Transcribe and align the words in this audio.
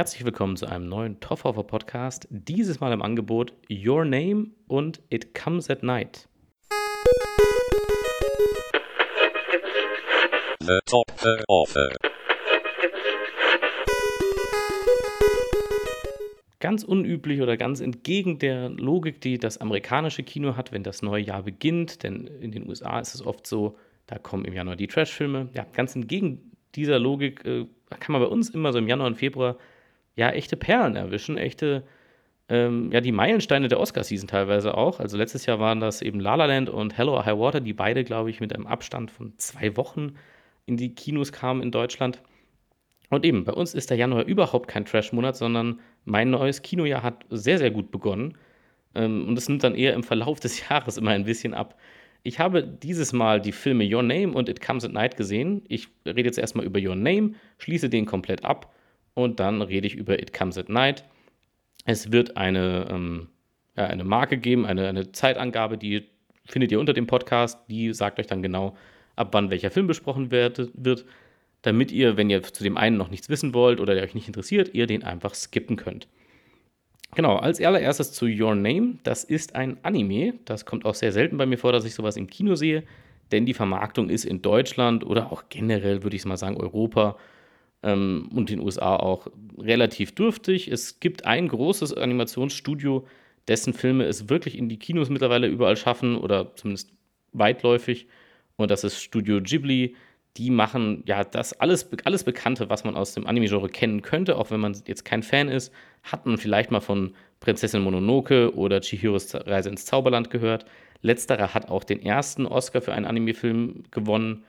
Herzlich 0.00 0.24
willkommen 0.24 0.56
zu 0.56 0.64
einem 0.64 0.88
neuen 0.88 1.20
Toffhofer 1.20 1.62
Podcast. 1.62 2.26
Dieses 2.30 2.80
Mal 2.80 2.90
im 2.94 3.02
Angebot 3.02 3.52
Your 3.70 4.06
Name 4.06 4.46
und 4.66 5.02
It 5.10 5.34
Comes 5.34 5.68
at 5.68 5.82
Night. 5.82 6.26
The 10.60 10.78
Topfer. 10.86 11.90
Ganz 16.60 16.82
unüblich 16.82 17.42
oder 17.42 17.58
ganz 17.58 17.82
entgegen 17.82 18.38
der 18.38 18.70
Logik, 18.70 19.20
die 19.20 19.36
das 19.36 19.58
amerikanische 19.58 20.22
Kino 20.22 20.56
hat, 20.56 20.72
wenn 20.72 20.82
das 20.82 21.02
neue 21.02 21.22
Jahr 21.22 21.42
beginnt. 21.42 22.04
Denn 22.04 22.26
in 22.26 22.52
den 22.52 22.66
USA 22.66 23.00
ist 23.00 23.14
es 23.14 23.26
oft 23.26 23.46
so, 23.46 23.76
da 24.06 24.16
kommen 24.16 24.46
im 24.46 24.54
Januar 24.54 24.76
die 24.76 24.86
Trash-Filme. 24.86 25.50
Ja, 25.52 25.66
ganz 25.74 25.94
entgegen 25.94 26.50
dieser 26.74 26.98
Logik 26.98 27.44
äh, 27.44 27.66
kann 27.98 28.12
man 28.14 28.22
bei 28.22 28.28
uns 28.28 28.48
immer 28.48 28.72
so 28.72 28.78
im 28.78 28.88
Januar 28.88 29.08
und 29.08 29.16
Februar 29.16 29.58
ja 30.20 30.30
echte 30.30 30.56
Perlen 30.56 30.96
erwischen, 30.96 31.38
echte, 31.38 31.82
ähm, 32.50 32.92
ja, 32.92 33.00
die 33.00 33.10
Meilensteine 33.10 33.68
der 33.68 33.80
Oscar-Season 33.80 34.28
teilweise 34.28 34.76
auch. 34.76 35.00
Also 35.00 35.16
letztes 35.16 35.46
Jahr 35.46 35.58
waren 35.58 35.80
das 35.80 36.02
eben 36.02 36.20
La 36.20 36.34
La 36.34 36.44
Land 36.44 36.68
und 36.68 36.96
Hello 36.96 37.14
or 37.14 37.24
High 37.24 37.38
Water, 37.38 37.60
die 37.60 37.72
beide, 37.72 38.04
glaube 38.04 38.28
ich, 38.28 38.38
mit 38.38 38.54
einem 38.54 38.66
Abstand 38.66 39.10
von 39.10 39.32
zwei 39.38 39.76
Wochen 39.78 40.16
in 40.66 40.76
die 40.76 40.94
Kinos 40.94 41.32
kamen 41.32 41.62
in 41.62 41.70
Deutschland. 41.70 42.20
Und 43.08 43.24
eben, 43.24 43.44
bei 43.44 43.54
uns 43.54 43.72
ist 43.72 43.88
der 43.88 43.96
Januar 43.96 44.24
überhaupt 44.24 44.68
kein 44.68 44.84
Trash-Monat, 44.84 45.36
sondern 45.36 45.80
mein 46.04 46.28
neues 46.30 46.60
Kinojahr 46.60 47.02
hat 47.02 47.24
sehr, 47.30 47.56
sehr 47.56 47.70
gut 47.70 47.90
begonnen. 47.90 48.36
Ähm, 48.94 49.26
und 49.26 49.38
es 49.38 49.48
nimmt 49.48 49.64
dann 49.64 49.74
eher 49.74 49.94
im 49.94 50.02
Verlauf 50.02 50.38
des 50.38 50.68
Jahres 50.68 50.98
immer 50.98 51.12
ein 51.12 51.24
bisschen 51.24 51.54
ab. 51.54 51.78
Ich 52.22 52.38
habe 52.38 52.62
dieses 52.62 53.14
Mal 53.14 53.40
die 53.40 53.52
Filme 53.52 53.88
Your 53.90 54.02
Name 54.02 54.34
und 54.34 54.50
It 54.50 54.60
Comes 54.60 54.84
at 54.84 54.92
Night 54.92 55.16
gesehen. 55.16 55.64
Ich 55.68 55.88
rede 56.04 56.24
jetzt 56.24 56.38
erstmal 56.38 56.66
über 56.66 56.78
Your 56.78 56.94
Name, 56.94 57.32
schließe 57.56 57.88
den 57.88 58.04
komplett 58.04 58.44
ab 58.44 58.70
und 59.24 59.40
dann 59.40 59.62
rede 59.62 59.86
ich 59.86 59.94
über 59.94 60.20
It 60.20 60.32
Comes 60.32 60.58
at 60.58 60.68
Night. 60.68 61.04
Es 61.84 62.12
wird 62.12 62.36
eine, 62.36 62.88
ähm, 62.90 63.28
ja, 63.76 63.86
eine 63.86 64.04
Marke 64.04 64.38
geben, 64.38 64.66
eine, 64.66 64.88
eine 64.88 65.12
Zeitangabe, 65.12 65.78
die 65.78 66.06
findet 66.44 66.72
ihr 66.72 66.80
unter 66.80 66.92
dem 66.92 67.06
Podcast. 67.06 67.58
Die 67.68 67.92
sagt 67.92 68.18
euch 68.18 68.26
dann 68.26 68.42
genau, 68.42 68.76
ab 69.16 69.28
wann 69.32 69.50
welcher 69.50 69.70
Film 69.70 69.86
besprochen 69.86 70.30
wird, 70.30 70.70
wird, 70.74 71.04
damit 71.62 71.92
ihr, 71.92 72.16
wenn 72.16 72.30
ihr 72.30 72.42
zu 72.42 72.62
dem 72.62 72.76
einen 72.76 72.96
noch 72.96 73.10
nichts 73.10 73.28
wissen 73.28 73.54
wollt 73.54 73.80
oder 73.80 73.94
der 73.94 74.04
euch 74.04 74.14
nicht 74.14 74.26
interessiert, 74.26 74.74
ihr 74.74 74.86
den 74.86 75.04
einfach 75.04 75.34
skippen 75.34 75.76
könnt. 75.76 76.08
Genau, 77.14 77.36
als 77.36 77.60
allererstes 77.60 78.12
zu 78.12 78.26
Your 78.26 78.54
Name. 78.54 78.98
Das 79.02 79.24
ist 79.24 79.56
ein 79.56 79.78
Anime. 79.82 80.34
Das 80.44 80.64
kommt 80.64 80.84
auch 80.84 80.94
sehr 80.94 81.12
selten 81.12 81.38
bei 81.38 81.46
mir 81.46 81.58
vor, 81.58 81.72
dass 81.72 81.84
ich 81.84 81.94
sowas 81.94 82.16
im 82.16 82.28
Kino 82.28 82.54
sehe, 82.54 82.84
denn 83.32 83.46
die 83.46 83.54
Vermarktung 83.54 84.08
ist 84.10 84.24
in 84.24 84.42
Deutschland 84.42 85.04
oder 85.04 85.32
auch 85.32 85.44
generell, 85.48 86.02
würde 86.02 86.16
ich 86.16 86.24
mal 86.24 86.36
sagen, 86.36 86.56
Europa 86.56 87.16
ähm, 87.82 88.30
und 88.34 88.50
den 88.50 88.60
USA 88.60 88.96
auch 88.96 89.26
relativ 89.58 90.14
dürftig. 90.14 90.68
Es 90.68 91.00
gibt 91.00 91.26
ein 91.26 91.48
großes 91.48 91.94
Animationsstudio, 91.94 93.06
dessen 93.48 93.72
Filme 93.72 94.04
es 94.04 94.28
wirklich 94.28 94.58
in 94.58 94.68
die 94.68 94.78
Kinos 94.78 95.10
mittlerweile 95.10 95.46
überall 95.46 95.76
schaffen 95.76 96.16
oder 96.16 96.54
zumindest 96.56 96.92
weitläufig 97.32 98.06
und 98.60 98.70
das 98.70 98.84
ist 98.84 99.02
Studio 99.02 99.40
Ghibli. 99.40 99.96
Die 100.36 100.50
machen 100.50 101.02
ja 101.06 101.24
das 101.24 101.54
alles, 101.54 101.90
alles 102.04 102.22
Bekannte, 102.24 102.70
was 102.70 102.84
man 102.84 102.94
aus 102.94 103.14
dem 103.14 103.26
Anime-Genre 103.26 103.68
kennen 103.68 104.02
könnte, 104.02 104.36
auch 104.36 104.50
wenn 104.50 104.60
man 104.60 104.76
jetzt 104.86 105.04
kein 105.04 105.22
Fan 105.22 105.48
ist, 105.48 105.72
hat 106.04 106.26
man 106.26 106.38
vielleicht 106.38 106.70
mal 106.70 106.80
von 106.80 107.14
Prinzessin 107.40 107.82
Mononoke 107.82 108.54
oder 108.54 108.80
Chihiros 108.80 109.34
Reise 109.34 109.70
ins 109.70 109.86
Zauberland 109.86 110.30
gehört. 110.30 110.66
Letzterer 111.02 111.54
hat 111.54 111.68
auch 111.68 111.82
den 111.82 112.02
ersten 112.02 112.46
Oscar 112.46 112.80
für 112.80 112.92
einen 112.92 113.06
Anime-Film 113.06 113.84
gewonnen. 113.90 114.44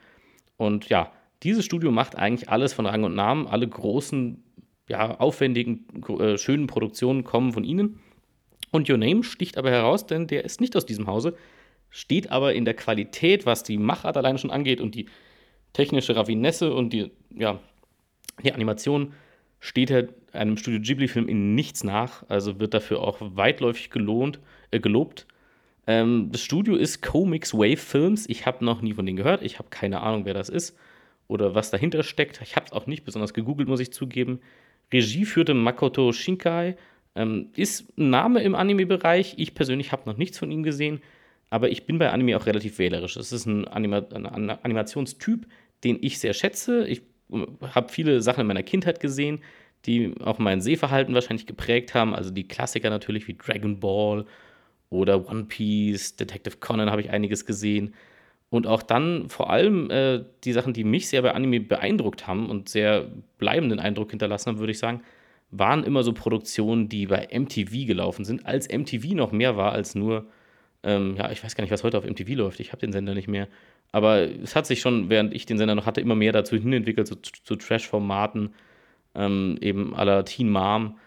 Und 0.58 0.90
ja, 0.90 1.12
dieses 1.44 1.66
Studio 1.66 1.92
macht 1.92 2.18
eigentlich 2.18 2.50
alles 2.50 2.74
von 2.74 2.86
Rang 2.86 3.04
und 3.04 3.16
Namen. 3.16 3.48
Alle 3.48 3.68
großen, 3.68 4.44
ja, 4.90 5.20
aufwendigen, 5.20 5.86
äh, 6.20 6.38
schönen 6.38 6.68
Produktionen 6.68 7.24
kommen 7.24 7.54
von 7.54 7.64
ihnen. 7.64 8.00
Und 8.72 8.90
Your 8.90 8.98
Name 8.98 9.24
sticht 9.24 9.58
aber 9.58 9.72
heraus, 9.72 10.06
denn 10.06 10.28
der 10.28 10.46
ist 10.46 10.62
nicht 10.62 10.76
aus 10.76 10.86
diesem 10.86 11.08
Hause 11.08 11.36
steht 11.92 12.32
aber 12.32 12.56
in 12.56 12.66
der 12.66 12.74
Qualität, 12.74 13.46
was 13.46 13.62
die 13.62 13.78
Machart 13.78 14.18
allein 14.18 14.40
schon 14.40 14.50
angeht 14.50 14.82
und 14.82 14.96
die 14.96 15.06
technische 15.74 16.16
Raffinesse 16.16 16.74
und 16.74 16.92
die, 16.92 17.12
ja, 17.30 17.60
die 18.44 18.54
Animation, 18.54 19.14
steht 19.60 19.92
er 19.92 20.08
einem 20.32 20.58
Studio 20.58 20.80
Ghibli-Film 20.80 21.28
in 21.28 21.54
nichts 21.54 21.84
nach, 21.84 22.28
also 22.30 22.60
wird 22.60 22.74
dafür 22.74 23.02
auch 23.02 23.18
weitläufig 23.20 23.92
gelohnt, 23.92 24.40
äh, 24.72 24.80
gelobt. 24.80 25.28
Ähm, 25.86 26.30
das 26.32 26.42
Studio 26.42 26.76
ist 26.76 27.02
Comics 27.04 27.54
Wave 27.54 27.78
Films. 27.78 28.28
Ich 28.28 28.48
habe 28.48 28.66
noch 28.66 28.82
nie 28.82 28.94
von 28.94 29.06
denen 29.06 29.18
gehört. 29.18 29.44
Ich 29.44 29.60
habe 29.60 29.70
keine 29.70 30.02
Ahnung, 30.02 30.26
wer 30.26 30.34
das 30.34 30.50
ist 30.50 30.76
oder 31.32 31.56
was 31.56 31.72
dahinter 31.72 32.04
steckt. 32.04 32.42
Ich 32.42 32.56
habe 32.56 32.66
es 32.68 32.72
auch 32.72 32.88
nicht 32.88 33.06
besonders 33.06 33.34
gegoogelt, 33.34 33.68
muss 33.68 33.80
ich 33.80 33.94
zugeben. 33.94 34.40
Regie 34.92 35.26
führte 35.26 35.54
Makoto 35.54 36.12
Shinkai. 36.12 36.76
Ähm, 37.16 37.50
ist 37.56 37.98
ein 37.98 38.10
Name 38.10 38.42
im 38.44 38.56
Anime-Bereich. 38.56 39.36
Ich 39.38 39.54
persönlich 39.54 39.92
habe 39.92 40.10
noch 40.10 40.18
nichts 40.18 40.38
von 40.38 40.52
ihm 40.52 40.64
gesehen 40.64 41.02
aber 41.52 41.70
ich 41.70 41.86
bin 41.86 42.00
bei 42.00 42.10
Anime 42.10 42.38
auch 42.38 42.48
relativ 42.48 42.80
wählerisch. 42.80 43.18
Es 43.18 43.32
ist 43.32 43.46
ein, 43.46 43.68
Anima 43.68 43.98
ein 44.14 44.50
Animationstyp, 44.50 45.46
den 45.84 46.00
ich 46.02 46.18
sehr 46.18 46.34
schätze. 46.34 46.88
Ich 46.88 47.02
äh, 47.32 47.46
habe 47.76 47.92
viele 47.92 48.22
Sachen 48.22 48.42
in 48.42 48.48
meiner 48.48 48.64
Kindheit 48.64 49.00
gesehen, 49.00 49.44
die 49.86 50.16
auch 50.22 50.40
mein 50.40 50.62
Sehverhalten 50.62 51.14
wahrscheinlich 51.14 51.46
geprägt 51.46 51.94
haben. 51.94 52.16
Also 52.16 52.32
die 52.32 52.48
Klassiker 52.48 52.90
natürlich 52.90 53.28
wie 53.28 53.36
Dragon 53.36 53.80
Ball 53.80 54.26
oder 54.90 55.30
One 55.30 55.44
Piece, 55.44 56.16
Detective 56.16 56.58
Conan 56.58 56.90
habe 56.90 57.02
ich 57.02 57.10
einiges 57.10 57.46
gesehen. 57.46 57.94
Und 58.52 58.68
auch 58.68 58.84
dann 58.84 59.30
vor 59.30 59.50
allem 59.50 59.90
äh, 59.90 60.24
die 60.44 60.54
Sachen, 60.54 60.74
die 60.74 60.84
mich 60.84 61.08
sehr 61.08 61.24
bei 61.24 61.34
Anime 61.34 61.62
beeindruckt 61.62 62.28
haben 62.28 62.50
und 62.50 62.70
sehr 62.70 63.08
bleibenden 63.40 63.80
Eindruck 63.80 64.12
hinterlassen 64.12 64.50
haben, 64.50 64.60
würde 64.60 64.74
ich 64.74 64.80
sagen, 64.80 65.02
waren 65.50 65.84
immer 65.84 66.04
so 66.04 66.14
Produktionen, 66.14 66.88
die 66.88 67.08
bei 67.08 67.28
MTV 67.32 67.88
gelaufen 67.88 68.26
sind, 68.26 68.46
als 68.46 68.70
MTV 68.70 69.16
noch 69.16 69.32
mehr 69.32 69.58
war 69.58 69.72
als 69.72 69.96
nur 69.96 70.28
ähm, 70.84 71.16
ja, 71.18 71.32
ich 71.32 71.44
weiß 71.44 71.56
gar 71.56 71.64
nicht, 71.64 71.72
was 71.72 71.84
heute 71.84 71.98
auf 71.98 72.06
MTV 72.06 72.30
läuft. 72.36 72.60
Ich 72.60 72.72
habe 72.72 72.80
den 72.80 72.92
Sender 72.92 73.14
nicht 73.14 73.28
mehr. 73.28 73.48
Aber 73.92 74.22
es 74.22 74.56
hat 74.56 74.66
sich 74.66 74.82
schon, 74.82 75.10
während 75.10 75.34
ich 75.34 75.46
den 75.46 75.58
Sender 75.58 75.76
noch 75.76 75.86
hatte, 75.86 76.02
immer 76.02 76.16
mehr 76.16 76.32
dazu 76.32 76.56
hinentwickelt, 76.56 77.08
so, 77.08 77.16
zu 77.16 77.56
Trash-Formaten, 77.56 78.54
ähm, 79.16 79.58
eben 79.62 79.96
aller 79.96 80.26
Teen 80.26 80.50
Mom. 80.50 80.98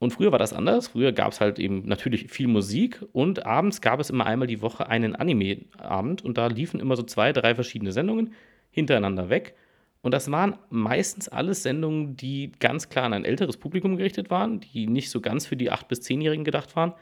Und 0.00 0.14
früher 0.14 0.32
war 0.32 0.38
das 0.38 0.54
anders. 0.54 0.88
Früher 0.88 1.12
gab 1.12 1.32
es 1.32 1.42
halt 1.42 1.58
eben 1.58 1.86
natürlich 1.86 2.28
viel 2.30 2.48
Musik 2.48 3.04
und 3.12 3.44
abends 3.44 3.82
gab 3.82 4.00
es 4.00 4.08
immer 4.08 4.24
einmal 4.24 4.48
die 4.48 4.62
Woche 4.62 4.88
einen 4.88 5.14
Anime-Abend 5.14 6.24
und 6.24 6.38
da 6.38 6.46
liefen 6.46 6.80
immer 6.80 6.96
so 6.96 7.02
zwei, 7.02 7.34
drei 7.34 7.54
verschiedene 7.54 7.92
Sendungen 7.92 8.32
hintereinander 8.70 9.28
weg. 9.28 9.54
Und 10.00 10.14
das 10.14 10.30
waren 10.30 10.56
meistens 10.70 11.28
alles 11.28 11.62
Sendungen, 11.62 12.16
die 12.16 12.52
ganz 12.60 12.88
klar 12.88 13.04
an 13.04 13.12
ein 13.12 13.26
älteres 13.26 13.58
Publikum 13.58 13.98
gerichtet 13.98 14.30
waren, 14.30 14.60
die 14.60 14.86
nicht 14.86 15.10
so 15.10 15.20
ganz 15.20 15.44
für 15.44 15.56
die 15.56 15.70
8- 15.70 15.88
bis 15.88 16.00
10-Jährigen 16.00 16.44
gedacht 16.44 16.74
waren. 16.76 16.94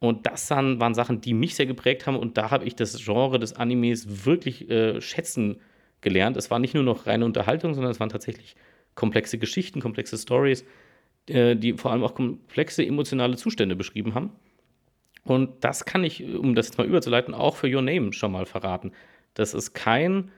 Und 0.00 0.26
das 0.26 0.48
dann 0.48 0.80
waren 0.80 0.94
Sachen, 0.94 1.20
die 1.20 1.34
mich 1.34 1.54
sehr 1.54 1.66
geprägt 1.66 2.08
haben. 2.08 2.16
Und 2.16 2.36
da 2.36 2.50
habe 2.50 2.64
ich 2.64 2.74
das 2.74 2.98
Genre 3.04 3.38
des 3.38 3.52
Animes 3.52 4.26
wirklich 4.26 4.68
äh, 4.68 5.00
schätzen 5.00 5.60
gelernt. 6.00 6.36
Es 6.36 6.50
war 6.50 6.58
nicht 6.58 6.74
nur 6.74 6.82
noch 6.82 7.06
reine 7.06 7.24
Unterhaltung, 7.24 7.74
sondern 7.74 7.92
es 7.92 8.00
waren 8.00 8.08
tatsächlich 8.08 8.56
komplexe 8.96 9.38
Geschichten, 9.38 9.80
komplexe 9.80 10.18
Stories, 10.18 10.64
die 11.28 11.74
vor 11.74 11.92
allem 11.92 12.02
auch 12.02 12.14
komplexe 12.14 12.84
emotionale 12.84 13.36
Zustände 13.36 13.76
beschrieben 13.76 14.14
haben. 14.14 14.30
Und 15.24 15.64
das 15.64 15.84
kann 15.84 16.04
ich, 16.04 16.22
um 16.22 16.54
das 16.54 16.66
jetzt 16.66 16.78
mal 16.78 16.86
überzuleiten, 16.86 17.34
auch 17.34 17.56
für 17.56 17.66
Your 17.66 17.82
Name 17.82 18.12
schon 18.12 18.32
mal 18.32 18.46
verraten. 18.46 18.92
Das 19.32 19.54
ist 19.54 19.72
kein 19.72 20.30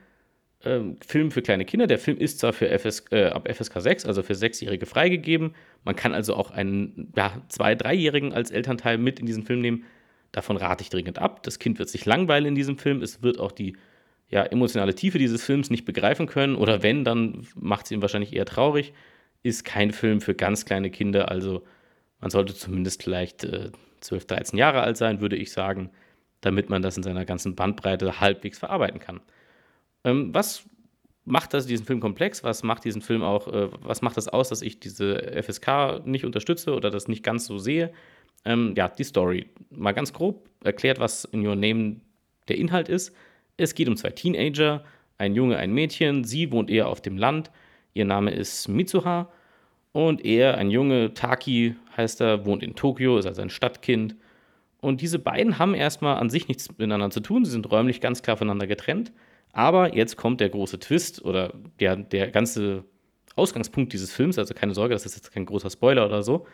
ähm, 0.63 0.97
Film 1.05 1.29
für 1.31 1.41
kleine 1.41 1.65
Kinder. 1.65 1.87
Der 1.87 1.99
Film 1.99 2.17
ist 2.17 2.39
zwar 2.39 2.53
für 2.53 2.69
FS, 2.69 3.03
äh, 3.11 3.25
ab 3.25 3.47
FSK 3.53 3.81
6, 3.81 4.05
also 4.05 4.23
für 4.23 4.33
Sechsjährige 4.33 4.85
freigegeben. 4.85 5.53
Man 5.83 5.95
kann 5.95 6.13
also 6.13 6.35
auch 6.35 6.51
einen 6.51 7.11
ja, 7.15 7.41
Zwei-, 7.49 7.75
Dreijährigen 7.75 8.33
als 8.33 8.49
Elternteil 8.49 8.97
mit 8.97 9.19
in 9.19 9.25
diesen 9.25 9.43
Film 9.43 9.59
nehmen. 9.61 9.83
Davon 10.31 10.57
rate 10.57 10.81
ich 10.81 10.89
dringend 10.89 11.19
ab. 11.19 11.43
Das 11.43 11.59
Kind 11.59 11.79
wird 11.79 11.89
sich 11.89 12.05
langweilen 12.05 12.45
in 12.45 12.55
diesem 12.55 12.77
Film. 12.77 13.01
Es 13.01 13.21
wird 13.21 13.39
auch 13.39 13.51
die 13.51 13.75
ja, 14.29 14.43
emotionale 14.43 14.95
Tiefe 14.95 15.19
dieses 15.19 15.43
Films 15.43 15.69
nicht 15.69 15.85
begreifen 15.85 16.27
können. 16.27 16.55
Oder 16.55 16.81
wenn, 16.81 17.03
dann 17.03 17.45
macht 17.55 17.85
es 17.85 17.91
ihn 17.91 18.01
wahrscheinlich 18.01 18.33
eher 18.33 18.45
traurig. 18.45 18.93
Ist 19.47 19.63
kein 19.63 19.91
Film 19.91 20.19
für 20.19 20.35
ganz 20.35 20.65
kleine 20.65 20.89
Kinder. 20.89 21.31
Also 21.31 21.63
man 22.19 22.31
sollte 22.31 22.53
zumindest 22.53 23.03
vielleicht 23.03 23.45
äh, 23.45 23.71
12, 24.01 24.25
13 24.25 24.59
Jahre 24.59 24.81
alt 24.81 24.97
sein, 24.97 25.21
würde 25.21 25.37
ich 25.37 25.53
sagen, 25.53 25.89
damit 26.41 26.69
man 26.69 26.81
das 26.81 26.97
in 26.97 27.03
seiner 27.03 27.23
ganzen 27.23 27.55
Bandbreite 27.55 28.19
halbwegs 28.19 28.59
verarbeiten 28.59 28.99
kann. 28.99 29.21
Ähm, 30.03 30.33
was 30.33 30.65
macht 31.23 31.53
das 31.53 31.65
diesen 31.65 31.85
Film 31.85 32.01
komplex? 32.01 32.43
Was 32.43 32.61
macht 32.61 32.83
diesen 32.83 33.01
Film 33.01 33.23
auch, 33.23 33.47
äh, 33.47 33.69
was 33.79 34.01
macht 34.01 34.17
das 34.17 34.27
aus, 34.27 34.49
dass 34.49 34.61
ich 34.61 34.81
diese 34.81 35.41
FSK 35.41 36.05
nicht 36.05 36.25
unterstütze 36.25 36.75
oder 36.75 36.89
das 36.89 37.07
nicht 37.07 37.23
ganz 37.23 37.45
so 37.45 37.57
sehe? 37.57 37.93
Ähm, 38.43 38.73
ja, 38.75 38.89
die 38.89 39.05
Story. 39.05 39.45
Mal 39.69 39.93
ganz 39.93 40.11
grob 40.11 40.49
erklärt, 40.61 40.99
was 40.99 41.23
in 41.23 41.47
Your 41.47 41.55
Name 41.55 42.01
der 42.49 42.57
Inhalt 42.57 42.89
ist. 42.89 43.15
Es 43.55 43.75
geht 43.75 43.87
um 43.87 43.95
zwei 43.95 44.09
Teenager, 44.09 44.83
ein 45.17 45.35
Junge, 45.35 45.55
ein 45.55 45.71
Mädchen. 45.71 46.25
Sie 46.25 46.51
wohnt 46.51 46.69
eher 46.69 46.89
auf 46.89 46.99
dem 46.99 47.15
Land. 47.15 47.49
Ihr 47.93 48.03
Name 48.03 48.31
ist 48.31 48.67
Mitsuha. 48.67 49.31
Und 49.97 50.23
er, 50.23 50.59
ein 50.59 50.69
Junge, 50.69 51.15
Taki 51.15 51.73
heißt 51.97 52.21
er, 52.21 52.45
wohnt 52.45 52.61
in 52.61 52.75
Tokio, 52.75 53.17
ist 53.17 53.25
also 53.25 53.41
ein 53.41 53.49
Stadtkind. 53.49 54.15
Und 54.79 55.01
diese 55.01 55.17
beiden 55.17 55.57
haben 55.57 55.73
erstmal 55.73 56.17
an 56.17 56.29
sich 56.29 56.47
nichts 56.47 56.69
miteinander 56.69 57.09
zu 57.09 57.19
tun. 57.19 57.43
Sie 57.43 57.49
sind 57.49 57.71
räumlich 57.71 57.99
ganz 57.99 58.21
klar 58.21 58.37
voneinander 58.37 58.67
getrennt. 58.67 59.11
Aber 59.53 59.95
jetzt 59.95 60.15
kommt 60.15 60.39
der 60.39 60.49
große 60.49 60.77
Twist 60.77 61.25
oder 61.25 61.51
der, 61.79 61.95
der 61.95 62.29
ganze 62.29 62.83
Ausgangspunkt 63.35 63.91
dieses 63.91 64.13
Films, 64.13 64.37
also 64.37 64.53
keine 64.53 64.75
Sorge, 64.75 64.93
das 64.93 65.07
ist 65.07 65.15
jetzt 65.15 65.31
kein 65.31 65.47
großer 65.47 65.71
Spoiler 65.71 66.05
oder 66.05 66.21
so. 66.21 66.45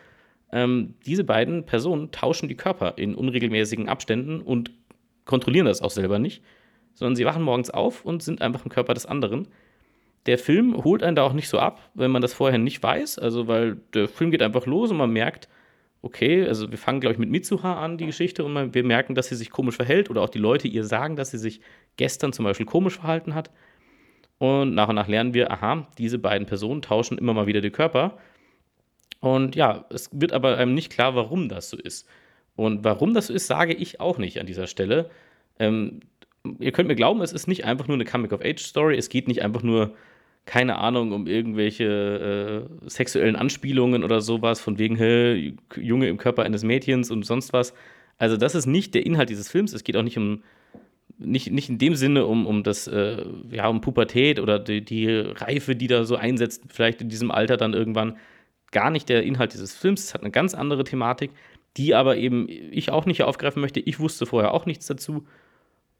Ähm, 0.50 0.94
diese 1.04 1.24
beiden 1.24 1.66
Personen 1.66 2.12
tauschen 2.12 2.48
die 2.48 2.56
Körper 2.56 2.94
in 2.96 3.14
unregelmäßigen 3.14 3.90
Abständen 3.90 4.40
und 4.40 4.70
kontrollieren 5.26 5.66
das 5.66 5.82
auch 5.82 5.90
selber 5.90 6.18
nicht, 6.18 6.42
sondern 6.94 7.14
sie 7.14 7.26
wachen 7.26 7.42
morgens 7.42 7.68
auf 7.68 8.06
und 8.06 8.22
sind 8.22 8.40
einfach 8.40 8.64
im 8.64 8.70
Körper 8.70 8.94
des 8.94 9.04
anderen. 9.04 9.48
Der 10.26 10.38
Film 10.38 10.82
holt 10.82 11.02
einen 11.02 11.16
da 11.16 11.22
auch 11.22 11.32
nicht 11.34 11.48
so 11.48 11.58
ab, 11.58 11.80
wenn 11.94 12.10
man 12.10 12.22
das 12.22 12.32
vorher 12.32 12.58
nicht 12.58 12.82
weiß, 12.82 13.18
also 13.18 13.46
weil 13.46 13.76
der 13.92 14.08
Film 14.08 14.30
geht 14.30 14.42
einfach 14.42 14.66
los 14.66 14.90
und 14.90 14.96
man 14.96 15.10
merkt, 15.10 15.48
okay, 16.04 16.46
also 16.46 16.70
wir 16.70 16.78
fangen, 16.78 17.00
glaube 17.00 17.14
ich, 17.14 17.18
mit 17.18 17.30
Mitsuha 17.30 17.82
an, 17.82 17.96
die 17.96 18.06
Geschichte, 18.06 18.44
und 18.44 18.52
man, 18.52 18.74
wir 18.74 18.84
merken, 18.84 19.14
dass 19.14 19.28
sie 19.28 19.36
sich 19.36 19.50
komisch 19.50 19.76
verhält 19.76 20.10
oder 20.10 20.20
auch 20.20 20.28
die 20.28 20.38
Leute 20.38 20.68
ihr 20.68 20.84
sagen, 20.84 21.16
dass 21.16 21.30
sie 21.30 21.38
sich 21.38 21.60
gestern 21.96 22.32
zum 22.32 22.44
Beispiel 22.44 22.66
komisch 22.66 22.96
verhalten 22.96 23.34
hat. 23.34 23.50
Und 24.38 24.74
nach 24.74 24.88
und 24.88 24.96
nach 24.96 25.08
lernen 25.08 25.32
wir, 25.32 25.50
aha, 25.50 25.88
diese 25.96 26.18
beiden 26.18 26.46
Personen 26.46 26.82
tauschen 26.82 27.16
immer 27.16 27.32
mal 27.32 27.46
wieder 27.46 27.62
die 27.62 27.70
Körper. 27.70 28.18
Und 29.20 29.56
ja, 29.56 29.86
es 29.88 30.10
wird 30.12 30.34
aber 30.34 30.58
einem 30.58 30.74
nicht 30.74 30.92
klar, 30.92 31.14
warum 31.14 31.48
das 31.48 31.70
so 31.70 31.78
ist. 31.78 32.06
Und 32.54 32.84
warum 32.84 33.14
das 33.14 33.28
so 33.28 33.32
ist, 33.32 33.46
sage 33.46 33.72
ich 33.72 34.00
auch 34.00 34.18
nicht 34.18 34.38
an 34.38 34.46
dieser 34.46 34.66
Stelle. 34.66 35.08
Ähm, 35.58 36.00
ihr 36.58 36.72
könnt 36.72 36.88
mir 36.88 36.96
glauben, 36.96 37.22
es 37.22 37.32
ist 37.32 37.48
nicht 37.48 37.64
einfach 37.64 37.88
nur 37.88 37.96
eine 37.96 38.04
Comic-of-Age-Story. 38.04 38.96
Es 38.98 39.08
geht 39.08 39.26
nicht 39.26 39.42
einfach 39.42 39.62
nur, 39.62 39.94
keine 40.46 40.76
Ahnung, 40.78 41.12
um 41.12 41.26
irgendwelche 41.26 42.68
äh, 42.84 42.88
sexuellen 42.88 43.36
Anspielungen 43.36 44.04
oder 44.04 44.20
sowas, 44.20 44.60
von 44.60 44.78
wegen, 44.78 44.96
hey, 44.96 45.56
Junge 45.76 46.08
im 46.08 46.18
Körper 46.18 46.42
eines 46.42 46.64
Mädchens 46.64 47.10
und 47.10 47.24
sonst 47.24 47.52
was. 47.52 47.74
Also, 48.18 48.36
das 48.36 48.54
ist 48.54 48.66
nicht 48.66 48.94
der 48.94 49.06
Inhalt 49.06 49.30
dieses 49.30 49.50
Films. 49.50 49.72
Es 49.72 49.84
geht 49.84 49.96
auch 49.96 50.02
nicht 50.02 50.18
um 50.18 50.42
nicht, 51.18 51.50
nicht 51.50 51.68
in 51.68 51.78
dem 51.78 51.94
Sinne 51.94 52.26
um, 52.26 52.46
um 52.46 52.62
das, 52.62 52.86
äh, 52.86 53.24
ja, 53.50 53.68
um 53.68 53.80
Pubertät 53.80 54.40
oder 54.40 54.58
die, 54.58 54.84
die 54.84 55.08
Reife, 55.08 55.76
die 55.76 55.86
da 55.86 56.04
so 56.04 56.16
einsetzt, 56.16 56.64
vielleicht 56.68 57.00
in 57.02 57.08
diesem 57.08 57.30
Alter 57.30 57.56
dann 57.56 57.74
irgendwann. 57.74 58.16
Gar 58.72 58.90
nicht 58.90 59.08
der 59.08 59.22
Inhalt 59.22 59.52
dieses 59.52 59.74
Films. 59.74 60.04
Es 60.04 60.14
hat 60.14 60.22
eine 60.22 60.32
ganz 60.32 60.54
andere 60.54 60.84
Thematik, 60.84 61.30
die 61.76 61.94
aber 61.94 62.16
eben 62.16 62.48
ich 62.48 62.90
auch 62.90 63.06
nicht 63.06 63.22
aufgreifen 63.22 63.60
möchte. 63.60 63.80
Ich 63.80 64.00
wusste 64.00 64.26
vorher 64.26 64.52
auch 64.52 64.66
nichts 64.66 64.86
dazu. 64.86 65.26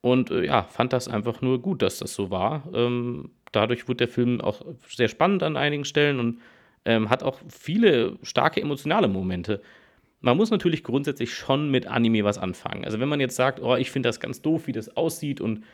Und 0.00 0.30
äh, 0.30 0.44
ja, 0.44 0.64
fand 0.64 0.92
das 0.92 1.08
einfach 1.08 1.40
nur 1.40 1.62
gut, 1.62 1.82
dass 1.82 1.98
das 1.98 2.14
so 2.14 2.30
war. 2.30 2.68
Ähm, 2.74 3.30
dadurch 3.54 3.88
wurde 3.88 3.98
der 3.98 4.08
Film 4.08 4.40
auch 4.40 4.62
sehr 4.88 5.08
spannend 5.08 5.42
an 5.42 5.56
einigen 5.56 5.84
Stellen 5.84 6.20
und 6.20 6.40
ähm, 6.84 7.10
hat 7.10 7.22
auch 7.22 7.38
viele 7.48 8.18
starke 8.22 8.60
emotionale 8.60 9.08
Momente 9.08 9.60
man 10.24 10.38
muss 10.38 10.50
natürlich 10.50 10.82
grundsätzlich 10.82 11.34
schon 11.34 11.70
mit 11.70 11.86
Anime 11.86 12.24
was 12.24 12.38
anfangen. 12.38 12.86
Also 12.86 12.98
wenn 12.98 13.10
man 13.10 13.20
jetzt 13.20 13.36
sagt, 13.36 13.60
oh, 13.60 13.76
ich 13.76 13.90
finde 13.90 14.08
das 14.08 14.20
ganz 14.20 14.40
doof, 14.40 14.66
wie 14.66 14.72
das 14.72 14.96
aussieht 14.96 15.40
und 15.42 15.64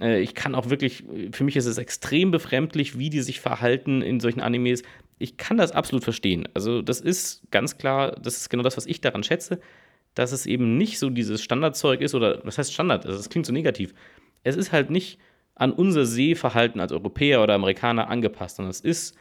äh, 0.00 0.20
ich 0.20 0.36
kann 0.36 0.54
auch 0.54 0.70
wirklich, 0.70 1.04
für 1.32 1.42
mich 1.42 1.56
ist 1.56 1.66
es 1.66 1.76
extrem 1.76 2.30
befremdlich, 2.30 2.98
wie 2.98 3.10
die 3.10 3.20
sich 3.20 3.40
verhalten 3.40 4.00
in 4.00 4.20
solchen 4.20 4.40
Animes. 4.40 4.84
Ich 5.18 5.36
kann 5.38 5.56
das 5.56 5.72
absolut 5.72 6.04
verstehen. 6.04 6.48
Also 6.54 6.82
das 6.82 7.00
ist 7.00 7.42
ganz 7.50 7.78
klar, 7.78 8.12
das 8.12 8.36
ist 8.36 8.48
genau 8.48 8.62
das, 8.62 8.76
was 8.76 8.86
ich 8.86 9.00
daran 9.00 9.24
schätze, 9.24 9.60
dass 10.14 10.30
es 10.30 10.46
eben 10.46 10.76
nicht 10.76 11.00
so 11.00 11.10
dieses 11.10 11.42
Standardzeug 11.42 12.00
ist 12.00 12.14
oder 12.14 12.40
was 12.44 12.58
heißt 12.58 12.72
Standard? 12.72 13.06
Also 13.06 13.18
das 13.18 13.28
klingt 13.28 13.46
so 13.46 13.52
negativ. 13.52 13.92
Es 14.44 14.56
ist 14.56 14.70
halt 14.70 14.90
nicht 14.90 15.18
an 15.60 15.72
unser 15.72 16.06
Sehverhalten 16.06 16.80
als 16.80 16.90
Europäer 16.90 17.42
oder 17.42 17.52
Amerikaner 17.52 18.08
angepasst, 18.08 18.56
sondern 18.56 18.70
es 18.70 18.80
ist 18.80 19.14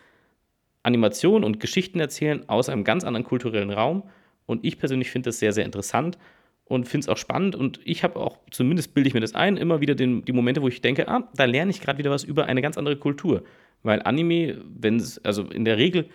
Animation 0.83 1.43
und 1.43 1.59
Geschichten 1.59 1.99
erzählen 1.99 2.47
aus 2.47 2.69
einem 2.69 2.85
ganz 2.85 3.03
anderen 3.03 3.25
kulturellen 3.25 3.71
Raum 3.71 4.03
und 4.45 4.65
ich 4.65 4.79
persönlich 4.79 5.11
finde 5.11 5.27
das 5.27 5.39
sehr, 5.39 5.51
sehr 5.51 5.65
interessant 5.65 6.17
und 6.63 6.87
finde 6.87 7.03
es 7.03 7.09
auch 7.09 7.17
spannend. 7.17 7.57
Und 7.57 7.81
ich 7.83 8.05
habe 8.05 8.15
auch, 8.15 8.37
zumindest 8.51 8.93
bilde 8.93 9.09
ich 9.09 9.13
mir 9.13 9.19
das 9.19 9.35
ein, 9.35 9.57
immer 9.57 9.81
wieder 9.81 9.95
den, 9.95 10.23
die 10.23 10.31
Momente, 10.31 10.61
wo 10.61 10.69
ich 10.69 10.79
denke, 10.79 11.09
ah, 11.09 11.27
da 11.35 11.43
lerne 11.43 11.71
ich 11.71 11.81
gerade 11.81 11.99
wieder 11.99 12.09
was 12.09 12.23
über 12.23 12.45
eine 12.45 12.61
ganz 12.61 12.77
andere 12.77 12.95
Kultur. 12.95 13.43
Weil 13.83 14.01
Anime, 14.03 14.61
wenn 14.79 14.95
es, 14.95 15.23
also 15.25 15.43
in 15.43 15.65
der 15.65 15.77
Regel 15.77 16.07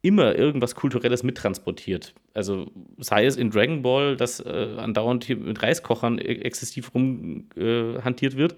immer 0.00 0.36
irgendwas 0.36 0.76
Kulturelles 0.76 1.24
mittransportiert. 1.24 2.14
Also 2.34 2.70
sei 2.98 3.26
es 3.26 3.36
in 3.36 3.50
Dragon 3.50 3.82
Ball, 3.82 4.16
dass 4.16 4.38
äh, 4.38 4.76
andauernd 4.76 5.24
hier 5.24 5.38
mit 5.38 5.60
Reiskochern 5.60 6.18
e-, 6.18 6.22
exzessiv 6.22 6.94
rumhantiert 6.94 8.34
äh, 8.34 8.36
wird, 8.36 8.54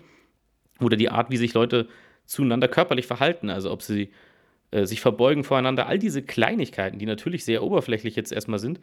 oder 0.80 0.96
die 0.96 1.10
Art, 1.10 1.30
wie 1.30 1.36
sich 1.36 1.54
Leute 1.54 1.88
zueinander 2.26 2.68
körperlich 2.68 3.06
verhalten, 3.06 3.50
also 3.50 3.70
ob 3.70 3.82
sie 3.82 4.10
äh, 4.70 4.86
sich 4.86 5.00
verbeugen 5.00 5.44
voreinander, 5.44 5.86
all 5.86 5.98
diese 5.98 6.22
Kleinigkeiten, 6.22 6.98
die 6.98 7.06
natürlich 7.06 7.44
sehr 7.44 7.62
oberflächlich 7.62 8.16
jetzt 8.16 8.32
erstmal 8.32 8.58
sind, 8.58 8.80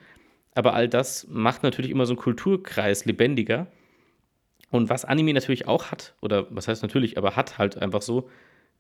aber 0.53 0.73
all 0.73 0.88
das 0.88 1.27
macht 1.29 1.63
natürlich 1.63 1.91
immer 1.91 2.05
so 2.05 2.13
einen 2.13 2.21
Kulturkreis 2.21 3.05
lebendiger. 3.05 3.67
Und 4.69 4.89
was 4.89 5.05
Anime 5.05 5.33
natürlich 5.33 5.67
auch 5.67 5.91
hat, 5.91 6.15
oder 6.21 6.47
was 6.49 6.67
heißt 6.67 6.81
natürlich, 6.81 7.17
aber 7.17 7.35
hat 7.35 7.57
halt 7.57 7.77
einfach 7.77 8.01
so 8.01 8.29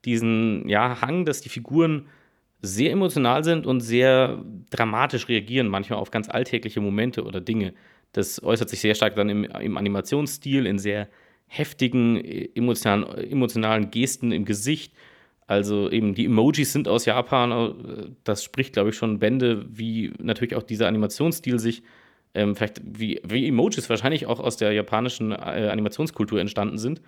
diesen 0.05 0.67
ja, 0.69 1.01
Hang, 1.01 1.25
dass 1.25 1.41
die 1.41 1.49
Figuren 1.49 2.07
sehr 2.61 2.91
emotional 2.91 3.43
sind 3.43 3.65
und 3.65 3.81
sehr 3.81 4.43
dramatisch 4.69 5.27
reagieren, 5.27 5.67
manchmal 5.67 5.99
auf 5.99 6.11
ganz 6.11 6.29
alltägliche 6.29 6.79
Momente 6.79 7.23
oder 7.23 7.41
Dinge. 7.41 7.73
Das 8.13 8.41
äußert 8.43 8.69
sich 8.69 8.79
sehr 8.79 8.95
stark 8.95 9.15
dann 9.15 9.29
im, 9.29 9.43
im 9.43 9.77
Animationsstil, 9.77 10.65
in 10.65 10.79
sehr 10.79 11.07
heftigen 11.53 12.17
emotionalen, 12.55 13.29
emotionalen 13.29 13.91
Gesten 13.91 14.31
im 14.31 14.45
Gesicht 14.45 14.93
also 15.51 15.91
eben 15.91 16.15
die 16.15 16.27
Emojis 16.27 16.71
sind 16.71 16.87
aus 16.87 17.03
Japan. 17.03 17.51
Äh, 17.51 18.09
das 18.23 18.41
spricht, 18.41 18.71
glaube 18.71 18.91
ich, 18.91 18.95
schon 18.95 19.19
Bände, 19.19 19.65
wie 19.69 20.13
natürlich 20.17 20.55
auch 20.55 20.63
dieser 20.63 20.87
Animationsstil 20.87 21.59
sich, 21.59 21.83
ähm, 22.33 22.55
vielleicht 22.55 22.79
wie, 22.85 23.19
wie 23.25 23.49
Emojis 23.49 23.89
wahrscheinlich 23.89 24.27
auch 24.27 24.39
aus 24.39 24.55
der 24.55 24.71
japanischen 24.71 25.33
äh, 25.33 25.35
Animationskultur 25.69 26.39
entstanden 26.39 26.77
sind. 26.77 27.01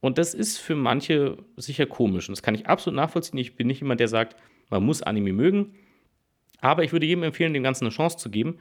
Und 0.00 0.18
das 0.18 0.34
ist 0.34 0.58
für 0.58 0.74
manche 0.74 1.38
sicher 1.56 1.86
komisch. 1.86 2.28
Und 2.28 2.36
das 2.36 2.42
kann 2.42 2.56
ich 2.56 2.66
absolut 2.66 2.96
nachvollziehen. 2.96 3.38
Ich 3.38 3.54
bin 3.54 3.68
nicht 3.68 3.80
jemand, 3.80 4.00
der 4.00 4.08
sagt, 4.08 4.34
man 4.70 4.84
muss 4.84 5.02
Anime 5.02 5.32
mögen. 5.32 5.76
Aber 6.60 6.82
ich 6.82 6.90
würde 6.90 7.06
jedem 7.06 7.22
empfehlen, 7.22 7.54
dem 7.54 7.62
Ganzen 7.62 7.84
eine 7.84 7.94
Chance 7.94 8.16
zu 8.16 8.28
geben 8.28 8.58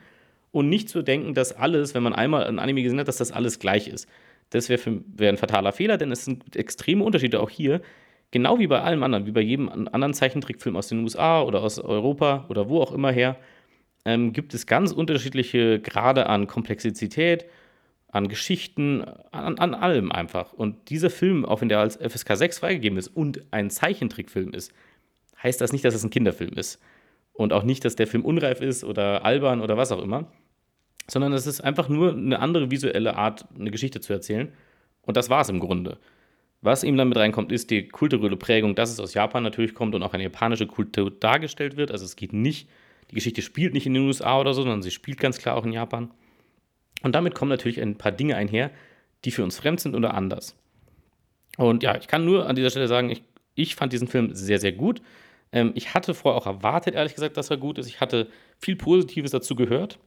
und 0.52 0.70
nicht 0.70 0.90
zu 0.90 1.02
denken, 1.02 1.34
dass 1.34 1.54
alles, 1.54 1.96
wenn 1.96 2.04
man 2.04 2.14
einmal 2.14 2.44
ein 2.44 2.60
Anime 2.60 2.84
gesehen 2.84 3.00
hat, 3.00 3.08
dass 3.08 3.18
das 3.18 3.32
alles 3.32 3.58
gleich 3.58 3.88
ist. 3.88 4.08
Das 4.50 4.70
wäre 4.70 5.02
wär 5.08 5.30
ein 5.30 5.38
fataler 5.38 5.74
Fehler, 5.74 5.98
denn 5.98 6.12
es 6.12 6.26
sind 6.26 6.56
extreme 6.56 7.04
Unterschiede 7.04 7.40
auch 7.40 7.50
hier 7.50 7.82
genau 8.32 8.60
wie 8.60 8.68
bei 8.68 8.82
allem 8.82 9.04
anderen, 9.04 9.26
wie 9.26 9.32
bei 9.32 9.42
jedem 9.42 9.70
anderen 9.70 10.14
Zeichentrickfilm 10.14 10.76
aus 10.76 10.88
den 10.88 11.00
USA 11.00 11.42
oder 11.42 11.62
aus 11.62 11.80
Europa 11.80 12.46
oder 12.50 12.70
wo 12.70 12.82
auch 12.82 12.92
immer 12.92 13.12
her, 13.12 13.38
ähm, 14.06 14.34
gibt 14.34 14.54
es 14.54 14.66
ganz 14.66 14.92
unterschiedliche 14.92 15.80
Grade 15.80 16.28
an 16.28 16.48
Komplexität, 16.48 17.46
an 18.10 18.28
Geschichten, 18.30 19.04
an, 19.32 19.58
an 19.58 19.74
allem 19.74 20.12
einfach. 20.12 20.54
Und 20.54 20.90
dieser 20.90 21.10
Film, 21.10 21.46
auch 21.46 21.62
wenn 21.62 21.70
der 21.70 21.80
als 21.80 21.98
FSK 21.98 22.38
6 22.38 22.60
freigegeben 22.60 22.98
ist 22.98 23.10
und 23.10 23.44
ein 23.52 23.70
Zeichentrickfilm 23.70 24.54
ist, 24.54 24.72
heißt 25.44 25.60
das 25.62 25.72
nicht, 25.72 25.86
dass 25.86 25.94
es 25.94 26.04
ein 26.04 26.10
Kinderfilm 26.10 26.54
ist. 26.54 26.82
Und 27.34 27.54
auch 27.54 27.64
nicht, 27.64 27.86
dass 27.86 27.96
der 27.96 28.08
Film 28.08 28.26
unreif 28.26 28.62
ist 28.62 28.84
oder 28.84 29.24
albern 29.24 29.62
oder 29.62 29.78
was 29.78 29.92
auch 29.92 30.02
immer, 30.02 30.32
sondern 31.10 31.34
es 31.34 31.48
ist 31.48 31.62
einfach 31.62 31.90
nur 31.90 32.12
eine 32.12 32.40
andere 32.40 32.72
visuelle 32.72 33.16
Art, 33.16 33.46
eine 33.58 33.72
Geschichte 33.72 34.02
zu 34.02 34.14
erzählen. 34.14 34.52
Und 35.02 35.18
das 35.18 35.30
war 35.30 35.42
es 35.42 35.50
im 35.50 35.60
Grunde. 35.60 35.98
Was 36.62 36.84
ihm 36.84 36.98
dann 36.98 37.10
mit 37.10 37.18
reinkommt, 37.18 37.52
ist 37.52 37.70
die 37.70 37.88
kulturelle 37.88 38.36
Prägung, 38.36 38.76
dass 38.76 38.92
es 38.92 39.00
aus 39.00 39.14
Japan 39.14 39.44
natürlich 39.44 39.74
kommt 39.74 39.96
und 39.96 40.04
auch 40.04 40.14
eine 40.14 40.24
japanische 40.24 40.68
Kultur 40.68 41.12
dargestellt 41.12 41.78
wird. 41.78 41.92
Also 41.92 42.04
es 42.04 42.16
geht 42.16 42.34
nicht, 42.34 42.68
die 43.10 43.16
Geschichte 43.16 43.42
spielt 43.42 43.74
nicht 43.74 43.86
in 43.86 43.94
den 43.94 44.06
USA 44.06 44.40
oder 44.40 44.54
so, 44.54 44.64
sondern 44.64 44.82
sie 44.82 44.92
spielt 44.92 45.20
ganz 45.20 45.38
klar 45.38 45.56
auch 45.56 45.66
in 45.66 45.72
Japan. 45.72 46.12
Und 47.04 47.16
damit 47.16 47.36
kommen 47.36 47.50
natürlich 47.50 47.82
ein 47.82 47.98
paar 47.98 48.12
Dinge 48.12 48.36
einher, 48.36 48.72
die 49.24 49.32
für 49.32 49.44
uns 49.44 49.58
fremd 49.58 49.80
sind 49.80 49.96
oder 49.96 50.14
anders. 50.14 50.56
Und 51.58 51.84
ja, 51.84 51.96
ich 51.98 52.08
kann 52.08 52.26
nur 52.26 52.48
an 52.48 52.56
dieser 52.56 52.70
Stelle 52.70 52.88
sagen, 52.88 53.10
ich, 53.10 53.24
ich 53.56 53.76
fand 53.76 53.94
diesen 53.94 54.08
Film 54.08 54.34
sehr, 54.34 54.60
sehr 54.60 54.72
gut. 54.72 55.02
Ähm, 55.52 55.72
ich 55.76 55.94
hatte 55.94 56.14
vorher 56.14 56.40
auch 56.40 56.48
erwartet, 56.48 56.96
ehrlich 56.96 57.16
gesagt, 57.16 57.38
dass 57.38 57.50
er 57.50 57.58
gut 57.58 57.78
ist. 57.78 57.88
Ich 57.88 58.02
hatte 58.02 58.28
viel 58.60 58.76
Positives 58.76 59.32
dazu 59.32 59.56
gehört. 59.56 60.00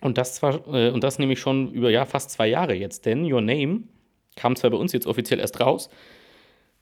Und 0.00 0.18
das 0.18 0.34
zwar, 0.34 0.66
äh, 0.72 0.90
und 0.90 1.04
das 1.04 1.18
nämlich 1.18 1.40
schon 1.40 1.72
über 1.72 1.90
ja, 1.90 2.04
fast 2.04 2.30
zwei 2.30 2.48
Jahre 2.48 2.74
jetzt, 2.74 3.06
denn 3.06 3.30
Your 3.30 3.40
Name 3.40 3.82
kam 4.36 4.56
zwar 4.56 4.70
bei 4.70 4.76
uns 4.76 4.92
jetzt 4.92 5.06
offiziell 5.06 5.40
erst 5.40 5.60
raus, 5.60 5.90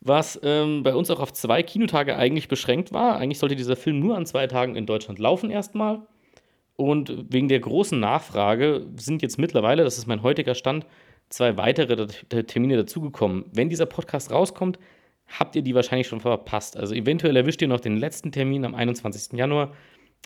was 0.00 0.38
ähm, 0.44 0.82
bei 0.84 0.94
uns 0.94 1.10
auch 1.10 1.20
auf 1.20 1.32
zwei 1.32 1.62
Kinotage 1.62 2.16
eigentlich 2.16 2.48
beschränkt 2.48 2.92
war. 2.92 3.16
Eigentlich 3.16 3.38
sollte 3.38 3.56
dieser 3.56 3.76
Film 3.76 3.98
nur 3.98 4.16
an 4.16 4.26
zwei 4.26 4.46
Tagen 4.46 4.76
in 4.76 4.86
Deutschland 4.86 5.18
laufen 5.18 5.50
erstmal. 5.50 6.02
Und 6.76 7.32
wegen 7.32 7.48
der 7.48 7.58
großen 7.58 7.98
Nachfrage 7.98 8.86
sind 8.96 9.22
jetzt 9.22 9.38
mittlerweile, 9.38 9.82
das 9.82 9.98
ist 9.98 10.06
mein 10.06 10.22
heutiger 10.22 10.54
Stand, 10.54 10.86
zwei 11.28 11.56
weitere 11.56 12.06
Termine 12.06 12.76
dazugekommen. 12.76 13.46
Wenn 13.52 13.68
dieser 13.68 13.86
Podcast 13.86 14.30
rauskommt, 14.30 14.78
habt 15.26 15.56
ihr 15.56 15.62
die 15.62 15.74
wahrscheinlich 15.74 16.06
schon 16.06 16.20
verpasst. 16.20 16.76
Also 16.76 16.94
eventuell 16.94 17.36
erwischt 17.36 17.60
ihr 17.62 17.68
noch 17.68 17.80
den 17.80 17.96
letzten 17.96 18.30
Termin 18.30 18.64
am 18.64 18.76
21. 18.76 19.36
Januar, 19.36 19.72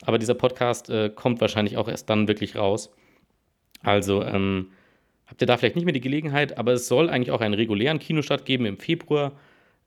aber 0.04 0.18
dieser 0.18 0.34
Podcast 0.34 0.90
äh, 0.90 1.10
kommt 1.10 1.40
wahrscheinlich 1.40 1.76
auch 1.76 1.88
erst 1.88 2.10
dann 2.10 2.28
wirklich 2.28 2.56
raus. 2.56 2.90
Also 3.82 4.22
ähm, 4.22 4.70
habt 5.26 5.40
ihr 5.40 5.46
da 5.46 5.56
vielleicht 5.56 5.76
nicht 5.76 5.84
mehr 5.84 5.94
die 5.94 6.00
Gelegenheit, 6.00 6.58
aber 6.58 6.72
es 6.72 6.88
soll 6.88 7.10
eigentlich 7.10 7.30
auch 7.30 7.40
einen 7.40 7.54
regulären 7.54 7.98
Kinostart 7.98 8.44
geben 8.44 8.66
im 8.66 8.78
Februar. 8.78 9.32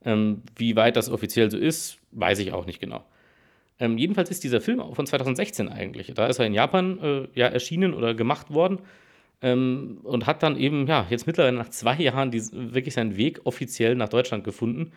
Ähm, 0.03 0.43
wie 0.55 0.75
weit 0.75 0.95
das 0.95 1.09
offiziell 1.09 1.49
so 1.49 1.57
ist, 1.57 1.97
weiß 2.11 2.39
ich 2.39 2.53
auch 2.53 2.65
nicht 2.65 2.79
genau. 2.79 3.03
Ähm, 3.79 3.97
jedenfalls 3.97 4.29
ist 4.29 4.43
dieser 4.43 4.61
Film 4.61 4.81
von 4.93 5.05
2016 5.05 5.67
eigentlich. 5.67 6.13
Da 6.13 6.27
ist 6.27 6.39
er 6.39 6.45
in 6.45 6.53
Japan 6.53 6.99
äh, 6.99 7.27
ja 7.33 7.47
erschienen 7.47 7.93
oder 7.93 8.13
gemacht 8.13 8.53
worden 8.53 8.79
ähm, 9.41 9.99
und 10.03 10.25
hat 10.27 10.43
dann 10.43 10.57
eben, 10.57 10.87
ja, 10.87 11.05
jetzt 11.09 11.27
mittlerweile 11.27 11.57
nach 11.57 11.69
zwei 11.69 11.95
Jahren 11.95 12.31
die, 12.31 12.41
wirklich 12.51 12.93
seinen 12.93 13.17
Weg 13.17 13.41
offiziell 13.43 13.95
nach 13.95 14.09
Deutschland 14.09 14.43
gefunden. 14.43 14.91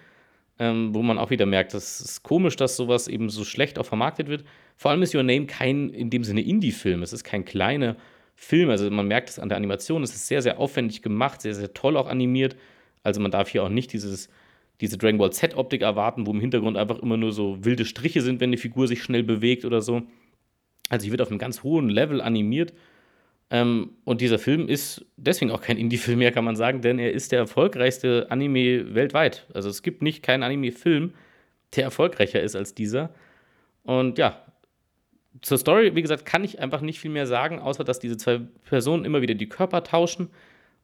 Ähm, 0.58 0.94
wo 0.94 1.02
man 1.02 1.18
auch 1.18 1.30
wieder 1.30 1.46
merkt, 1.46 1.74
das 1.74 2.00
ist 2.00 2.22
komisch, 2.22 2.56
dass 2.56 2.76
sowas 2.76 3.08
eben 3.08 3.30
so 3.30 3.44
schlecht 3.44 3.78
auch 3.78 3.86
vermarktet 3.86 4.28
wird. 4.28 4.44
Vor 4.76 4.90
allem 4.90 5.02
ist 5.02 5.14
Your 5.14 5.22
Name 5.22 5.46
kein 5.46 5.90
in 5.90 6.10
dem 6.10 6.24
Sinne 6.24 6.42
Indie-Film. 6.42 7.02
Es 7.02 7.12
ist 7.12 7.24
kein 7.24 7.44
kleiner 7.44 7.96
Film. 8.34 8.70
Also 8.70 8.90
man 8.90 9.06
merkt 9.06 9.28
es 9.28 9.38
an 9.38 9.48
der 9.48 9.56
Animation. 9.56 10.02
Es 10.02 10.14
ist 10.14 10.26
sehr, 10.26 10.42
sehr 10.42 10.58
aufwendig 10.58 11.02
gemacht, 11.02 11.42
sehr, 11.42 11.54
sehr 11.54 11.74
toll 11.74 11.96
auch 11.96 12.08
animiert. 12.08 12.56
Also 13.02 13.20
man 13.20 13.30
darf 13.30 13.48
hier 13.48 13.62
auch 13.62 13.68
nicht 13.68 13.92
dieses, 13.92 14.28
diese 14.80 14.98
Dragon 14.98 15.18
Ball 15.18 15.32
Z-Optik 15.32 15.82
erwarten, 15.82 16.26
wo 16.26 16.32
im 16.32 16.40
Hintergrund 16.40 16.76
einfach 16.76 16.98
immer 16.98 17.16
nur 17.16 17.32
so 17.32 17.64
wilde 17.64 17.84
Striche 17.84 18.20
sind, 18.20 18.40
wenn 18.40 18.52
die 18.52 18.58
Figur 18.58 18.88
sich 18.88 19.02
schnell 19.02 19.22
bewegt 19.22 19.64
oder 19.64 19.80
so. 19.80 20.02
Also 20.88 21.04
hier 21.04 21.12
wird 21.12 21.22
auf 21.22 21.30
einem 21.30 21.38
ganz 21.38 21.62
hohen 21.62 21.88
Level 21.88 22.20
animiert. 22.20 22.72
Ähm, 23.50 23.92
und 24.04 24.20
dieser 24.20 24.38
Film 24.38 24.68
ist 24.68 25.06
deswegen 25.16 25.50
auch 25.50 25.62
kein 25.62 25.78
Indie-Film 25.78 26.18
mehr, 26.18 26.32
kann 26.32 26.44
man 26.44 26.56
sagen, 26.56 26.82
denn 26.82 26.98
er 26.98 27.12
ist 27.12 27.32
der 27.32 27.38
erfolgreichste 27.38 28.26
Anime 28.30 28.94
weltweit. 28.94 29.46
Also 29.54 29.70
es 29.70 29.82
gibt 29.82 30.02
nicht 30.02 30.22
keinen 30.22 30.42
Anime-Film, 30.42 31.14
der 31.74 31.84
erfolgreicher 31.84 32.42
ist 32.42 32.56
als 32.56 32.74
dieser. 32.74 33.10
Und 33.84 34.18
ja, 34.18 34.44
zur 35.40 35.58
Story, 35.58 35.94
wie 35.94 36.02
gesagt, 36.02 36.26
kann 36.26 36.44
ich 36.44 36.60
einfach 36.60 36.80
nicht 36.80 37.00
viel 37.00 37.10
mehr 37.10 37.26
sagen, 37.26 37.58
außer 37.58 37.84
dass 37.84 37.98
diese 37.98 38.16
zwei 38.16 38.40
Personen 38.64 39.04
immer 39.04 39.22
wieder 39.22 39.34
die 39.34 39.48
Körper 39.48 39.82
tauschen 39.82 40.28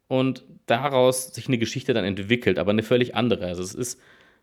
und 0.09 0.45
daraus 0.67 1.35
sich 1.35 1.49
eine 1.49 1.59
Geschichte 1.59 1.93
dann 1.93 2.05
entwickelt, 2.05 2.59
aber 2.59 2.71
eine 2.71 2.83
völlig 2.83 3.15
andere. 3.15 3.47
Also 3.47 3.63
es 3.63 3.75
ist, 3.75 4.01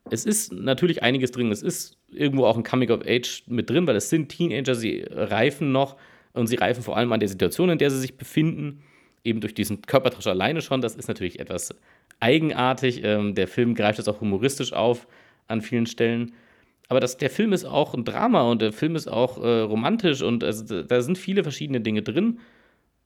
es 0.10 0.25
ist 0.25 0.51
natürlich 0.54 1.01
einiges 1.04 1.32
drin. 1.32 1.51
Es 1.51 1.62
ist 1.62 1.98
irgendwo 2.12 2.46
auch 2.46 2.58
ein 2.58 2.63
Coming 2.63 2.92
of 2.92 3.01
Age 3.06 3.44
mit 3.48 3.70
drin, 3.70 3.88
weil 3.88 3.96
es 3.96 4.10
sind 4.10 4.30
Teenager, 4.30 4.75
sie 4.75 5.06
reifen 5.10 5.72
noch 5.72 5.98
und 6.34 6.48
sie 6.48 6.56
reifen 6.56 6.84
vor 6.84 6.98
allem 6.98 7.12
an 7.12 7.20
der 7.20 7.30
Situation, 7.30 7.70
in 7.70 7.78
der 7.78 7.92
sie 7.92 8.00
sich 8.00 8.18
befinden, 8.18 8.84
eben 9.24 9.42
durch 9.42 9.54
diesen 9.54 9.82
Körpertausch 9.82 10.28
alleine 10.28 10.62
schon. 10.62 10.82
Das 10.82 10.96
ist 10.96 11.08
natürlich 11.08 11.40
etwas 11.40 11.76
eigenartig. 12.20 13.04
Ähm, 13.04 13.36
der 13.36 13.48
Film 13.48 13.76
greift 13.76 14.00
das 14.00 14.08
auch 14.08 14.22
humoristisch 14.22 14.74
auf 14.74 15.08
an 15.48 15.62
vielen 15.62 15.86
Stellen. 15.86 16.34
Aber 16.88 17.00
das, 17.00 17.18
der 17.18 17.30
Film 17.30 17.54
ist 17.54 17.66
auch 17.66 17.94
ein 17.94 18.04
Drama 18.04 18.42
und 18.50 18.62
der 18.62 18.74
Film 18.74 18.96
ist 18.96 19.08
auch 19.08 19.42
äh, 19.42 19.62
romantisch 19.62 20.22
und 20.22 20.44
also, 20.44 20.84
da 20.84 21.02
sind 21.02 21.18
viele 21.18 21.44
verschiedene 21.44 21.80
Dinge 21.82 22.02
drin. 22.02 22.40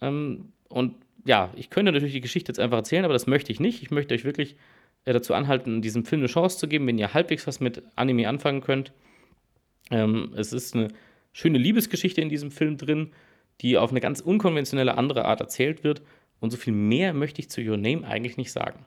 Ähm, 0.02 0.52
und 0.70 0.96
ja, 1.26 1.52
ich 1.56 1.70
könnte 1.70 1.92
natürlich 1.92 2.14
die 2.14 2.22
Geschichte 2.22 2.50
jetzt 2.50 2.60
einfach 2.60 2.78
erzählen, 2.78 3.06
aber 3.06 3.14
das 3.14 3.28
möchte 3.28 3.52
ich 3.52 3.60
nicht. 3.60 3.82
Ich 3.82 3.92
möchte 3.92 4.14
euch 4.14 4.24
wirklich 4.24 4.56
äh, 5.06 5.14
dazu 5.14 5.34
anhalten, 5.34 5.82
diesem 5.82 6.04
Film 6.04 6.22
eine 6.22 6.28
Chance 6.28 6.58
zu 6.58 6.68
geben, 6.68 6.88
wenn 6.88 6.98
ihr 6.98 7.14
halbwegs 7.14 7.46
was 7.46 7.60
mit 7.60 7.84
Anime 7.96 8.28
anfangen 8.28 8.62
könnt. 8.62 8.92
Ähm, 9.92 10.34
es 10.36 10.52
ist 10.52 10.76
eine 10.76 10.88
schöne 11.36 11.58
Liebesgeschichte 11.58 12.22
in 12.22 12.30
diesem 12.30 12.50
Film 12.50 12.78
drin, 12.78 13.12
die 13.60 13.78
auf 13.78 13.92
eine 13.92 14.00
ganz 14.00 14.22
unkonventionelle 14.22 14.98
andere 14.98 15.26
Art 15.26 15.42
erzählt 15.42 15.84
wird. 15.84 16.02
Und 16.40 16.52
so 16.52 16.58
viel 16.58 16.72
mehr 16.72 17.14
möchte 17.14 17.42
ich 17.42 17.50
zu 17.50 17.60
Your 17.60 17.76
Name 17.76 18.08
eigentlich 18.08 18.38
nicht 18.38 18.54
sagen. 18.54 18.86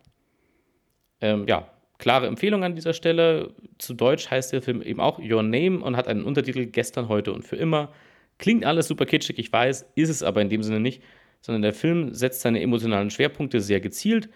Ähm, 1.21 1.45
ja, 1.47 1.71
klare 1.99 2.27
Empfehlung 2.27 2.65
an 2.65 2.75
dieser 2.75 2.95
Stelle. 2.95 3.53
Zu 3.77 3.93
Deutsch 3.93 4.31
heißt 4.31 4.55
der 4.55 4.63
Film 4.63 4.81
eben 4.81 4.99
auch 4.99 5.19
Your 5.19 5.43
Name 5.43 5.81
und 5.81 5.95
hat 5.95 6.09
einen 6.09 6.25
Untertitel 6.25 6.65
Gestern, 6.65 7.09
heute 7.09 7.35
und 7.35 7.43
für 7.43 7.57
immer. 7.57 7.93
Klingt 8.39 8.65
alles 8.65 8.89
super 8.89 9.05
kitschig, 9.05 9.39
ich 9.39 9.53
weiß, 9.53 9.91
ist 9.95 10.09
es 10.09 10.23
aber 10.23 10.41
in 10.41 10.49
dem 10.49 10.63
Sinne 10.63 10.81
nicht, 10.81 11.03
sondern 11.43 11.61
der 11.61 11.75
Film 11.75 12.15
setzt 12.15 12.41
seine 12.41 12.63
emotionalen 12.63 13.11
Schwerpunkte 13.11 13.61
sehr 13.61 13.81
gezielt 13.81 14.31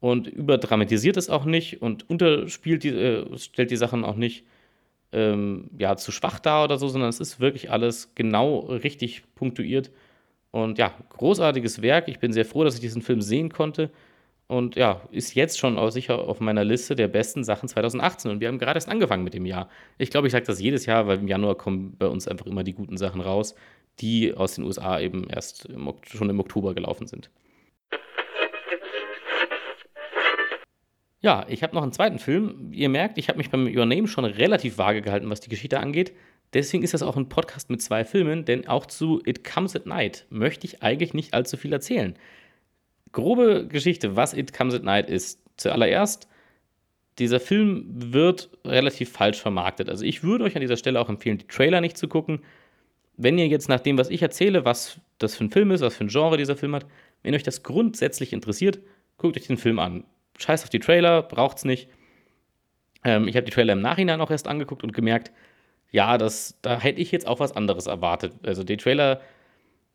und 0.00 0.26
überdramatisiert 0.26 1.16
es 1.16 1.30
auch 1.30 1.46
nicht 1.46 1.80
und 1.80 2.10
unterspielt 2.10 2.82
die, 2.82 2.90
äh, 2.90 3.38
stellt 3.38 3.70
die 3.70 3.76
Sachen 3.76 4.04
auch 4.04 4.16
nicht 4.16 4.44
ähm, 5.12 5.70
ja, 5.78 5.96
zu 5.96 6.12
schwach 6.12 6.40
da 6.40 6.64
oder 6.64 6.78
so, 6.78 6.88
sondern 6.88 7.10
es 7.10 7.20
ist 7.20 7.40
wirklich 7.40 7.70
alles 7.70 8.14
genau 8.14 8.60
richtig 8.60 9.22
punktuiert. 9.34 9.90
Und 10.50 10.78
ja, 10.78 10.94
großartiges 11.10 11.82
Werk. 11.82 12.08
Ich 12.08 12.18
bin 12.18 12.32
sehr 12.32 12.44
froh, 12.44 12.64
dass 12.64 12.74
ich 12.74 12.80
diesen 12.80 13.02
Film 13.02 13.20
sehen 13.20 13.50
konnte. 13.50 13.90
Und 14.48 14.76
ja, 14.76 15.02
ist 15.10 15.34
jetzt 15.34 15.58
schon 15.58 15.90
sicher 15.90 16.18
auf 16.20 16.40
meiner 16.40 16.64
Liste 16.64 16.94
der 16.94 17.08
besten 17.08 17.44
Sachen 17.44 17.68
2018. 17.68 18.30
Und 18.30 18.40
wir 18.40 18.48
haben 18.48 18.58
gerade 18.58 18.76
erst 18.76 18.88
angefangen 18.88 19.24
mit 19.24 19.34
dem 19.34 19.44
Jahr. 19.44 19.68
Ich 19.98 20.10
glaube, 20.10 20.28
ich 20.28 20.32
sage 20.32 20.46
das 20.46 20.60
jedes 20.60 20.86
Jahr, 20.86 21.06
weil 21.06 21.18
im 21.18 21.28
Januar 21.28 21.56
kommen 21.56 21.96
bei 21.98 22.06
uns 22.06 22.28
einfach 22.28 22.46
immer 22.46 22.62
die 22.62 22.74
guten 22.74 22.96
Sachen 22.96 23.20
raus, 23.20 23.54
die 23.98 24.34
aus 24.34 24.54
den 24.54 24.64
USA 24.64 25.00
eben 25.00 25.28
erst 25.28 25.66
im, 25.66 25.92
schon 26.04 26.30
im 26.30 26.38
Oktober 26.40 26.74
gelaufen 26.74 27.06
sind. 27.06 27.30
Ja, 31.26 31.44
ich 31.48 31.64
habe 31.64 31.74
noch 31.74 31.82
einen 31.82 31.90
zweiten 31.90 32.20
Film. 32.20 32.70
Ihr 32.70 32.88
merkt, 32.88 33.18
ich 33.18 33.28
habe 33.28 33.38
mich 33.38 33.50
beim 33.50 33.66
Your 33.66 33.84
Name 33.84 34.06
schon 34.06 34.24
relativ 34.24 34.78
vage 34.78 35.02
gehalten, 35.02 35.28
was 35.28 35.40
die 35.40 35.48
Geschichte 35.48 35.80
angeht. 35.80 36.12
Deswegen 36.54 36.84
ist 36.84 36.94
das 36.94 37.02
auch 37.02 37.16
ein 37.16 37.28
Podcast 37.28 37.68
mit 37.68 37.82
zwei 37.82 38.04
Filmen, 38.04 38.44
denn 38.44 38.68
auch 38.68 38.86
zu 38.86 39.20
It 39.26 39.42
Comes 39.42 39.74
at 39.74 39.86
Night 39.86 40.24
möchte 40.30 40.68
ich 40.68 40.84
eigentlich 40.84 41.14
nicht 41.14 41.34
allzu 41.34 41.56
viel 41.56 41.72
erzählen. 41.72 42.14
Grobe 43.10 43.66
Geschichte, 43.66 44.14
was 44.14 44.34
It 44.34 44.52
Comes 44.52 44.72
at 44.72 44.84
Night 44.84 45.10
ist. 45.10 45.42
Zuallererst, 45.56 46.28
dieser 47.18 47.40
Film 47.40 47.86
wird 47.88 48.48
relativ 48.64 49.10
falsch 49.10 49.42
vermarktet. 49.42 49.88
Also 49.88 50.04
ich 50.04 50.22
würde 50.22 50.44
euch 50.44 50.54
an 50.54 50.60
dieser 50.60 50.76
Stelle 50.76 51.00
auch 51.00 51.08
empfehlen, 51.08 51.38
die 51.38 51.48
Trailer 51.48 51.80
nicht 51.80 51.98
zu 51.98 52.06
gucken. 52.06 52.44
Wenn 53.16 53.36
ihr 53.36 53.48
jetzt 53.48 53.68
nach 53.68 53.80
dem, 53.80 53.98
was 53.98 54.10
ich 54.10 54.22
erzähle, 54.22 54.64
was 54.64 55.00
das 55.18 55.34
für 55.34 55.42
ein 55.42 55.50
Film 55.50 55.72
ist, 55.72 55.80
was 55.80 55.96
für 55.96 56.04
ein 56.04 56.08
Genre 56.08 56.36
dieser 56.36 56.54
Film 56.54 56.76
hat, 56.76 56.86
wenn 57.24 57.34
euch 57.34 57.42
das 57.42 57.64
grundsätzlich 57.64 58.32
interessiert, 58.32 58.78
guckt 59.16 59.36
euch 59.36 59.48
den 59.48 59.58
Film 59.58 59.80
an 59.80 60.04
scheiß 60.38 60.62
auf 60.64 60.70
die 60.70 60.80
Trailer, 60.80 61.22
braucht's 61.22 61.64
nicht. 61.64 61.88
Ähm, 63.04 63.28
ich 63.28 63.36
habe 63.36 63.44
die 63.44 63.52
Trailer 63.52 63.72
im 63.72 63.80
Nachhinein 63.80 64.20
auch 64.20 64.30
erst 64.30 64.48
angeguckt 64.48 64.82
und 64.84 64.92
gemerkt, 64.92 65.32
ja, 65.90 66.18
das, 66.18 66.58
da 66.62 66.80
hätte 66.80 67.00
ich 67.00 67.12
jetzt 67.12 67.26
auch 67.26 67.40
was 67.40 67.52
anderes 67.52 67.86
erwartet. 67.86 68.34
Also 68.44 68.64
die 68.64 68.76
Trailer 68.76 69.20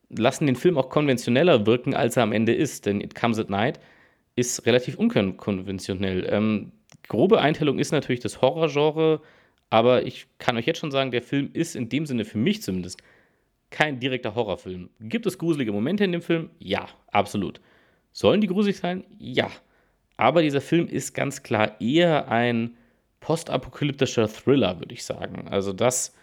lassen 0.10 0.46
den 0.46 0.56
Film 0.56 0.78
auch 0.78 0.90
konventioneller 0.90 1.66
wirken, 1.66 1.94
als 1.94 2.18
er 2.18 2.24
am 2.24 2.34
Ende 2.34 2.54
ist, 2.54 2.86
denn 2.86 3.02
It 3.02 3.16
Comes 3.16 3.40
at 3.40 3.50
Night 3.50 3.80
ist 4.36 4.66
relativ 4.66 4.98
unkonventionell. 4.98 6.28
Ähm, 6.30 6.72
grobe 7.08 7.42
Einteilung 7.42 7.80
ist 7.80 7.92
natürlich 7.92 8.22
das 8.22 8.42
Horrorgenre, 8.42 9.22
aber 9.70 10.06
ich 10.06 10.28
kann 10.38 10.58
euch 10.58 10.66
jetzt 10.66 10.80
schon 10.80 10.92
sagen, 10.92 11.12
der 11.12 11.22
Film 11.22 11.50
ist 11.54 11.76
in 11.76 11.90
dem 11.90 12.06
Sinne 12.06 12.26
für 12.26 12.38
mich 12.38 12.62
zumindest 12.62 13.02
kein 13.70 14.00
direkter 14.00 14.36
Horrorfilm. 14.36 14.90
Gibt 15.00 15.26
es 15.26 15.38
gruselige 15.38 15.72
Momente 15.72 16.04
in 16.04 16.12
dem 16.12 16.22
Film? 16.22 16.50
Ja, 16.60 16.88
absolut. 17.08 17.62
Sollen 18.12 18.42
die 18.42 18.48
gruselig 18.48 18.78
sein? 18.78 19.06
Ja. 19.18 19.50
Aber 20.22 20.44
dieser 20.44 20.62
Film 20.62 20.88
ist 20.88 21.16
ganz 21.16 21.42
klar 21.42 21.82
eher 21.82 22.30
ein 22.30 22.78
postapokalyptischer 23.22 24.28
Thriller, 24.28 24.80
würde 24.80 24.94
ich 24.94 25.04
sagen. 25.04 25.48
Also 25.48 25.74
das, 25.74 26.14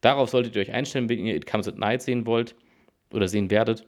darauf 0.00 0.30
solltet 0.30 0.54
ihr 0.54 0.62
euch 0.62 0.70
einstellen, 0.70 1.08
wenn 1.08 1.26
ihr 1.26 1.34
It 1.34 1.44
Comes 1.44 1.66
at 1.66 1.76
Night 1.76 2.02
sehen 2.02 2.24
wollt 2.24 2.54
oder 3.12 3.26
sehen 3.26 3.50
werdet. 3.50 3.84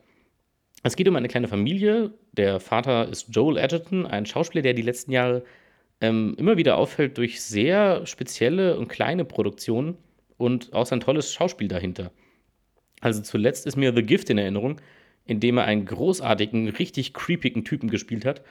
Es 0.82 0.96
geht 0.96 1.06
um 1.06 1.14
eine 1.14 1.28
kleine 1.28 1.46
Familie. 1.46 2.12
Der 2.32 2.58
Vater 2.58 3.08
ist 3.08 3.28
Joel 3.30 3.58
Edgerton, 3.58 4.06
ein 4.06 4.26
Schauspieler, 4.26 4.62
der 4.62 4.74
die 4.74 4.82
letzten 4.82 5.12
Jahre 5.12 5.44
ähm, 6.00 6.34
immer 6.36 6.56
wieder 6.56 6.76
auffällt 6.76 7.16
durch 7.16 7.40
sehr 7.40 8.04
spezielle 8.06 8.76
und 8.76 8.88
kleine 8.88 9.24
Produktionen 9.24 9.96
und 10.36 10.72
auch 10.72 10.86
sein 10.86 10.98
tolles 10.98 11.32
Schauspiel 11.32 11.68
dahinter. 11.68 12.10
Also 13.02 13.22
zuletzt 13.22 13.66
ist 13.66 13.76
mir 13.76 13.94
The 13.94 14.02
Gift 14.02 14.30
in 14.30 14.38
Erinnerung, 14.38 14.80
in 15.26 15.38
dem 15.38 15.58
er 15.58 15.64
einen 15.66 15.84
großartigen, 15.84 16.70
richtig 16.70 17.14
creepigen 17.14 17.64
Typen 17.64 17.88
gespielt 17.88 18.24
hat, 18.24 18.42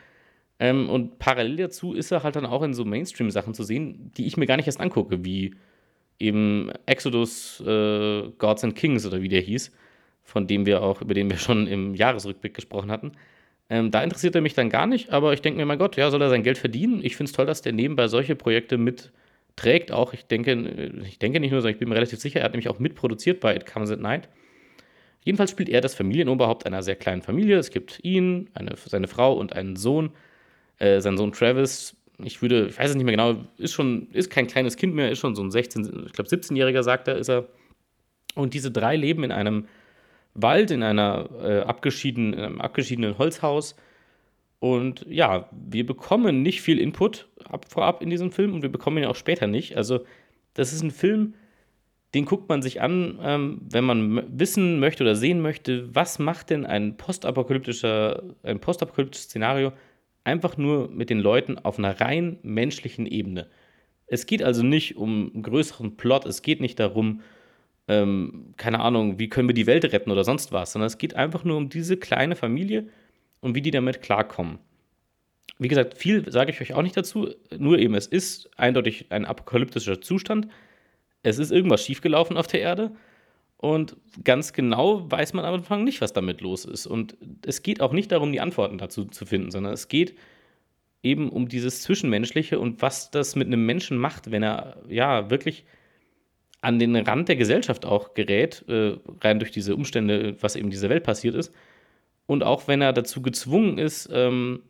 ähm, 0.59 0.89
und 0.89 1.19
parallel 1.19 1.55
dazu 1.55 1.93
ist 1.93 2.11
er 2.11 2.23
halt 2.23 2.35
dann 2.35 2.45
auch 2.45 2.63
in 2.63 2.73
so 2.73 2.83
Mainstream-Sachen 2.85 3.53
zu 3.53 3.63
sehen, 3.63 4.11
die 4.17 4.27
ich 4.27 4.37
mir 4.37 4.45
gar 4.45 4.57
nicht 4.57 4.67
erst 4.67 4.81
angucke, 4.81 5.23
wie 5.23 5.55
eben 6.19 6.69
Exodus 6.85 7.61
äh, 7.61 8.29
Gods 8.37 8.65
and 8.65 8.75
Kings 8.75 9.05
oder 9.05 9.21
wie 9.21 9.29
der 9.29 9.41
hieß, 9.41 9.71
von 10.23 10.47
dem 10.47 10.65
wir 10.65 10.83
auch, 10.83 11.01
über 11.01 11.13
den 11.13 11.29
wir 11.29 11.37
schon 11.37 11.65
im 11.67 11.95
Jahresrückblick 11.95 12.53
gesprochen 12.53 12.91
hatten. 12.91 13.13
Ähm, 13.69 13.91
da 13.91 14.03
interessiert 14.03 14.35
er 14.35 14.41
mich 14.41 14.53
dann 14.53 14.69
gar 14.69 14.87
nicht, 14.87 15.11
aber 15.11 15.31
ich 15.31 15.41
denke 15.41 15.59
mir, 15.59 15.65
mein 15.65 15.79
Gott, 15.79 15.95
ja, 15.95 16.09
soll 16.11 16.21
er 16.21 16.29
sein 16.29 16.43
Geld 16.43 16.57
verdienen? 16.57 16.99
Ich 17.03 17.15
finde 17.15 17.29
es 17.29 17.35
toll, 17.35 17.45
dass 17.45 17.61
der 17.61 17.71
nebenbei 17.71 18.07
solche 18.07 18.35
Projekte 18.35 18.77
mitträgt. 18.77 19.91
Auch 19.91 20.11
ich 20.11 20.25
denke, 20.25 20.91
ich 21.05 21.19
denke 21.19 21.39
nicht 21.39 21.51
nur, 21.51 21.61
sondern 21.61 21.75
ich 21.75 21.79
bin 21.79 21.87
mir 21.87 21.95
relativ 21.95 22.19
sicher, 22.19 22.39
er 22.39 22.45
hat 22.45 22.53
nämlich 22.53 22.69
auch 22.69 22.79
mitproduziert 22.79 23.39
bei 23.39 23.55
It 23.55 23.65
Comes 23.65 23.91
at 23.91 23.99
Night. 23.99 24.27
Jedenfalls 25.23 25.51
spielt 25.51 25.69
er 25.69 25.81
das 25.81 25.95
Familienoberhaupt 25.95 26.65
einer 26.65 26.81
sehr 26.81 26.95
kleinen 26.95 27.21
Familie. 27.21 27.57
Es 27.57 27.71
gibt 27.71 27.99
ihn, 28.03 28.49
eine, 28.53 28.75
seine 28.75 29.07
Frau 29.07 29.33
und 29.33 29.53
einen 29.53 29.75
Sohn. 29.75 30.11
Äh, 30.79 31.01
sein 31.01 31.17
Sohn 31.17 31.31
Travis, 31.31 31.95
ich 32.23 32.41
würde, 32.41 32.67
ich 32.67 32.77
weiß 32.77 32.89
es 32.89 32.95
nicht 32.95 33.05
mehr 33.05 33.15
genau, 33.15 33.45
ist 33.57 33.73
schon, 33.73 34.09
ist 34.11 34.29
kein 34.29 34.47
kleines 34.47 34.75
Kind 34.75 34.93
mehr, 34.93 35.11
ist 35.11 35.19
schon 35.19 35.35
so 35.35 35.43
ein 35.43 35.51
16, 35.51 36.05
ich 36.07 36.13
glaube 36.13 36.29
17-Jähriger, 36.29 36.83
sagt 36.83 37.07
er, 37.07 37.17
ist 37.17 37.29
er. 37.29 37.47
Und 38.35 38.53
diese 38.53 38.71
drei 38.71 38.95
leben 38.95 39.23
in 39.23 39.31
einem 39.31 39.67
Wald, 40.33 40.71
in, 40.71 40.83
einer, 40.83 41.29
äh, 41.41 41.59
abgeschieden, 41.61 42.33
in 42.33 42.39
einem 42.39 42.61
abgeschiedenen 42.61 43.17
Holzhaus. 43.17 43.75
Und 44.59 45.05
ja, 45.09 45.49
wir 45.51 45.85
bekommen 45.85 46.41
nicht 46.41 46.61
viel 46.61 46.79
Input 46.79 47.27
ab, 47.45 47.65
vorab 47.69 48.01
in 48.01 48.09
diesem 48.09 48.31
Film 48.31 48.53
und 48.53 48.61
wir 48.61 48.71
bekommen 48.71 48.97
ihn 48.97 49.05
auch 49.05 49.15
später 49.15 49.47
nicht. 49.47 49.77
Also, 49.77 50.01
das 50.53 50.73
ist 50.73 50.83
ein 50.83 50.91
Film, 50.91 51.33
den 52.13 52.25
guckt 52.25 52.49
man 52.49 52.61
sich 52.61 52.81
an, 52.81 53.19
ähm, 53.21 53.61
wenn 53.69 53.85
man 53.85 54.23
wissen 54.37 54.79
möchte 54.79 55.03
oder 55.03 55.15
sehen 55.15 55.41
möchte, 55.41 55.93
was 55.95 56.19
macht 56.19 56.49
denn 56.49 56.65
ein 56.65 56.97
postapokalyptischer, 56.97 58.23
ein 58.43 58.59
postapokalyptisches 58.59 59.25
Szenario 59.25 59.71
einfach 60.23 60.57
nur 60.57 60.89
mit 60.89 61.09
den 61.09 61.19
Leuten 61.19 61.57
auf 61.57 61.77
einer 61.77 61.99
rein 61.99 62.37
menschlichen 62.41 63.05
Ebene. 63.05 63.49
Es 64.07 64.25
geht 64.25 64.43
also 64.43 64.63
nicht 64.63 64.97
um 64.97 65.31
einen 65.33 65.43
größeren 65.43 65.97
Plot, 65.97 66.25
es 66.25 66.41
geht 66.41 66.61
nicht 66.61 66.79
darum, 66.79 67.21
ähm, 67.87 68.53
keine 68.57 68.79
Ahnung, 68.79 69.19
wie 69.19 69.29
können 69.29 69.49
wir 69.49 69.53
die 69.53 69.67
Welt 69.67 69.85
retten 69.85 70.11
oder 70.11 70.23
sonst 70.23 70.51
was, 70.51 70.73
sondern 70.73 70.87
es 70.87 70.97
geht 70.97 71.15
einfach 71.15 71.43
nur 71.43 71.57
um 71.57 71.69
diese 71.69 71.97
kleine 71.97 72.35
Familie 72.35 72.87
und 73.41 73.55
wie 73.55 73.61
die 73.61 73.71
damit 73.71 74.01
klarkommen. 74.01 74.59
Wie 75.57 75.67
gesagt, 75.67 75.97
viel 75.97 76.31
sage 76.31 76.51
ich 76.51 76.61
euch 76.61 76.73
auch 76.73 76.81
nicht 76.81 76.95
dazu, 76.95 77.33
nur 77.57 77.79
eben, 77.79 77.93
es 77.95 78.07
ist 78.07 78.49
eindeutig 78.57 79.07
ein 79.09 79.25
apokalyptischer 79.25 80.01
Zustand. 80.01 80.47
Es 81.21 81.37
ist 81.37 81.51
irgendwas 81.51 81.83
schiefgelaufen 81.83 82.37
auf 82.37 82.47
der 82.47 82.61
Erde 82.61 82.91
und 83.61 83.97
ganz 84.23 84.53
genau 84.53 85.11
weiß 85.11 85.33
man 85.33 85.43
am 85.43 85.55
Anfang 85.55 85.83
nicht, 85.83 85.99
was 85.99 86.13
damit 86.13 86.39
los 86.39 86.63
ist. 86.63 86.87
Und 86.87 87.17
es 87.45 87.61
geht 87.61 87.81
auch 87.81 87.91
nicht 87.91 88.09
darum, 88.09 88.31
die 88.31 88.39
Antworten 88.39 88.77
dazu 88.77 89.03
zu 89.03 89.25
finden, 89.25 89.51
sondern 89.51 89.73
es 89.73 89.89
geht 89.89 90.15
eben 91.03 91.29
um 91.29 91.49
dieses 91.49 91.81
Zwischenmenschliche 91.81 92.57
und 92.57 92.81
was 92.81 93.11
das 93.11 93.35
mit 93.35 93.47
einem 93.47 93.65
Menschen 93.65 93.97
macht, 93.97 94.31
wenn 94.31 94.43
er 94.43 94.77
ja 94.87 95.29
wirklich 95.29 95.65
an 96.61 96.79
den 96.79 96.95
Rand 96.95 97.27
der 97.27 97.35
Gesellschaft 97.35 97.85
auch 97.85 98.13
gerät, 98.13 98.63
äh, 98.69 98.95
rein 99.19 99.39
durch 99.39 99.51
diese 99.51 99.75
Umstände, 99.75 100.37
was 100.39 100.55
eben 100.55 100.69
dieser 100.69 100.89
Welt 100.89 101.03
passiert 101.03 101.35
ist. 101.35 101.53
Und 102.27 102.43
auch 102.43 102.69
wenn 102.69 102.81
er 102.81 102.93
dazu 102.93 103.21
gezwungen 103.21 103.77
ist, 103.77 104.09
ähm, 104.13 104.61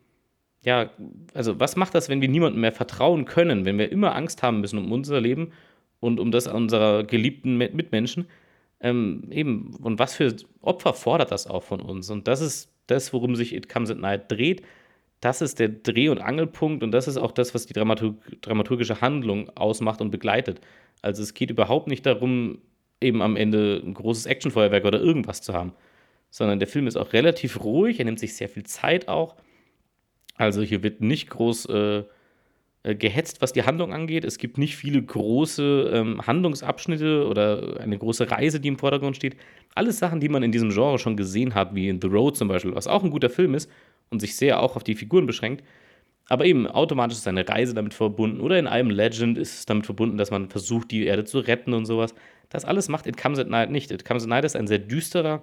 ja, 0.64 0.90
also 1.32 1.60
was 1.60 1.76
macht 1.76 1.94
das, 1.94 2.08
wenn 2.08 2.20
wir 2.20 2.28
niemandem 2.28 2.60
mehr 2.60 2.72
vertrauen 2.72 3.24
können, 3.24 3.64
wenn 3.64 3.78
wir 3.78 3.92
immer 3.92 4.16
Angst 4.16 4.42
haben 4.42 4.60
müssen 4.60 4.78
um 4.78 4.90
unser 4.90 5.20
Leben 5.20 5.52
und 6.00 6.18
um 6.18 6.32
das 6.32 6.48
unserer 6.48 7.04
geliebten 7.04 7.56
Mitmenschen? 7.56 8.26
Ähm, 8.80 9.28
eben, 9.30 9.74
und 9.76 9.98
was 9.98 10.14
für 10.14 10.34
Opfer 10.62 10.94
fordert 10.94 11.30
das 11.30 11.46
auch 11.46 11.62
von 11.62 11.80
uns? 11.80 12.10
Und 12.10 12.28
das 12.28 12.40
ist 12.40 12.72
das, 12.86 13.12
worum 13.12 13.36
sich 13.36 13.54
It 13.54 13.68
Comes 13.68 13.90
at 13.90 13.98
Night 13.98 14.30
dreht. 14.30 14.62
Das 15.20 15.42
ist 15.42 15.58
der 15.58 15.68
Dreh- 15.68 16.08
und 16.08 16.18
Angelpunkt 16.18 16.82
und 16.82 16.92
das 16.92 17.06
ist 17.06 17.18
auch 17.18 17.32
das, 17.32 17.54
was 17.54 17.66
die 17.66 17.74
Dramaturg 17.74 18.16
dramaturgische 18.40 19.02
Handlung 19.02 19.50
ausmacht 19.54 20.00
und 20.00 20.10
begleitet. 20.10 20.60
Also 21.02 21.22
es 21.22 21.34
geht 21.34 21.50
überhaupt 21.50 21.88
nicht 21.88 22.06
darum, 22.06 22.58
eben 23.02 23.20
am 23.20 23.36
Ende 23.36 23.82
ein 23.84 23.94
großes 23.94 24.26
Actionfeuerwerk 24.26 24.84
oder 24.86 24.98
irgendwas 24.98 25.42
zu 25.42 25.52
haben, 25.52 25.72
sondern 26.30 26.58
der 26.58 26.68
Film 26.68 26.86
ist 26.86 26.96
auch 26.96 27.12
relativ 27.12 27.62
ruhig, 27.62 27.98
er 27.98 28.06
nimmt 28.06 28.18
sich 28.18 28.34
sehr 28.34 28.48
viel 28.48 28.64
Zeit 28.64 29.08
auch 29.08 29.36
also 30.40 30.62
hier 30.62 30.82
wird 30.82 31.02
nicht 31.02 31.28
groß 31.28 31.66
äh, 31.66 32.04
gehetzt, 32.82 33.42
was 33.42 33.52
die 33.52 33.64
Handlung 33.64 33.92
angeht. 33.92 34.24
Es 34.24 34.38
gibt 34.38 34.56
nicht 34.56 34.76
viele 34.76 35.02
große 35.02 35.90
ähm, 35.92 36.26
Handlungsabschnitte 36.26 37.26
oder 37.26 37.78
eine 37.80 37.98
große 37.98 38.30
Reise, 38.30 38.58
die 38.58 38.68
im 38.68 38.78
Vordergrund 38.78 39.16
steht. 39.16 39.36
Alles 39.74 39.98
Sachen, 39.98 40.20
die 40.20 40.30
man 40.30 40.42
in 40.42 40.50
diesem 40.50 40.70
Genre 40.70 40.98
schon 40.98 41.16
gesehen 41.16 41.54
hat, 41.54 41.74
wie 41.74 41.88
in 41.88 42.00
The 42.00 42.08
Road 42.08 42.36
zum 42.36 42.48
Beispiel, 42.48 42.74
was 42.74 42.86
auch 42.86 43.04
ein 43.04 43.10
guter 43.10 43.28
Film 43.28 43.54
ist 43.54 43.70
und 44.08 44.20
sich 44.20 44.34
sehr 44.34 44.62
auch 44.62 44.76
auf 44.76 44.84
die 44.84 44.94
Figuren 44.94 45.26
beschränkt. 45.26 45.62
Aber 46.28 46.46
eben 46.46 46.66
automatisch 46.66 47.18
ist 47.18 47.28
eine 47.28 47.46
Reise 47.46 47.74
damit 47.74 47.92
verbunden 47.92 48.40
oder 48.40 48.58
in 48.58 48.66
einem 48.66 48.90
Legend 48.90 49.36
ist 49.36 49.58
es 49.58 49.66
damit 49.66 49.84
verbunden, 49.84 50.16
dass 50.16 50.30
man 50.30 50.48
versucht, 50.48 50.90
die 50.90 51.04
Erde 51.04 51.24
zu 51.24 51.40
retten 51.40 51.74
und 51.74 51.84
sowas. 51.84 52.14
Das 52.48 52.64
alles 52.64 52.88
macht 52.88 53.06
It 53.06 53.16
Comes 53.16 53.38
at 53.38 53.48
Night 53.48 53.70
nicht. 53.70 53.90
It 53.90 54.04
Comes 54.04 54.22
at 54.22 54.28
Night 54.28 54.44
ist 54.44 54.56
ein 54.56 54.66
sehr 54.66 54.78
düsterer 54.78 55.42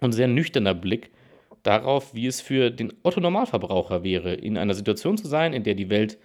und 0.00 0.12
sehr 0.12 0.28
nüchterner 0.28 0.74
Blick 0.74 1.10
darauf, 1.62 2.14
wie 2.14 2.26
es 2.26 2.40
für 2.40 2.70
den 2.70 2.92
Otto-Normalverbraucher 3.02 4.04
wäre, 4.04 4.34
in 4.34 4.56
einer 4.56 4.74
Situation 4.74 5.18
zu 5.18 5.26
sein, 5.26 5.52
in 5.52 5.64
der 5.64 5.74
die 5.74 5.90
Welt 5.90 6.18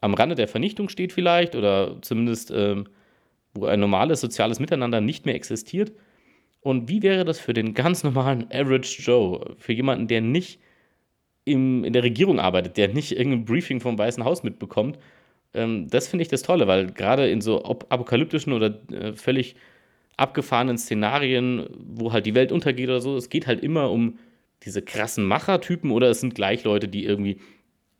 am 0.00 0.14
Rande 0.14 0.34
der 0.34 0.48
Vernichtung 0.48 0.88
steht 0.88 1.12
vielleicht 1.12 1.54
oder 1.54 2.00
zumindest 2.02 2.50
ähm, 2.50 2.86
wo 3.54 3.66
ein 3.66 3.80
normales 3.80 4.20
soziales 4.20 4.60
Miteinander 4.60 5.00
nicht 5.00 5.26
mehr 5.26 5.34
existiert. 5.34 5.92
Und 6.60 6.88
wie 6.88 7.02
wäre 7.02 7.24
das 7.24 7.40
für 7.40 7.52
den 7.52 7.74
ganz 7.74 8.04
normalen 8.04 8.46
Average 8.52 9.02
Joe, 9.02 9.54
für 9.58 9.72
jemanden, 9.72 10.08
der 10.08 10.20
nicht 10.20 10.60
im, 11.44 11.84
in 11.84 11.92
der 11.92 12.02
Regierung 12.02 12.38
arbeitet, 12.38 12.76
der 12.76 12.88
nicht 12.88 13.12
irgendein 13.12 13.44
Briefing 13.44 13.80
vom 13.80 13.98
Weißen 13.98 14.24
Haus 14.24 14.42
mitbekommt? 14.42 14.98
Ähm, 15.54 15.88
das 15.88 16.08
finde 16.08 16.22
ich 16.22 16.28
das 16.28 16.42
Tolle, 16.42 16.66
weil 16.66 16.92
gerade 16.92 17.28
in 17.28 17.40
so 17.40 17.64
apokalyptischen 17.64 18.52
oder 18.52 18.78
äh, 18.92 19.14
völlig 19.14 19.56
abgefahrenen 20.16 20.76
Szenarien, 20.76 21.66
wo 21.78 22.12
halt 22.12 22.26
die 22.26 22.34
Welt 22.34 22.52
untergeht 22.52 22.88
oder 22.88 23.00
so, 23.00 23.16
es 23.16 23.30
geht 23.30 23.46
halt 23.46 23.62
immer 23.62 23.90
um 23.90 24.18
diese 24.64 24.82
krassen 24.82 25.24
Machertypen 25.24 25.90
oder 25.90 26.10
es 26.10 26.20
sind 26.20 26.34
gleich 26.34 26.64
Leute, 26.64 26.88
die 26.88 27.04
irgendwie 27.04 27.38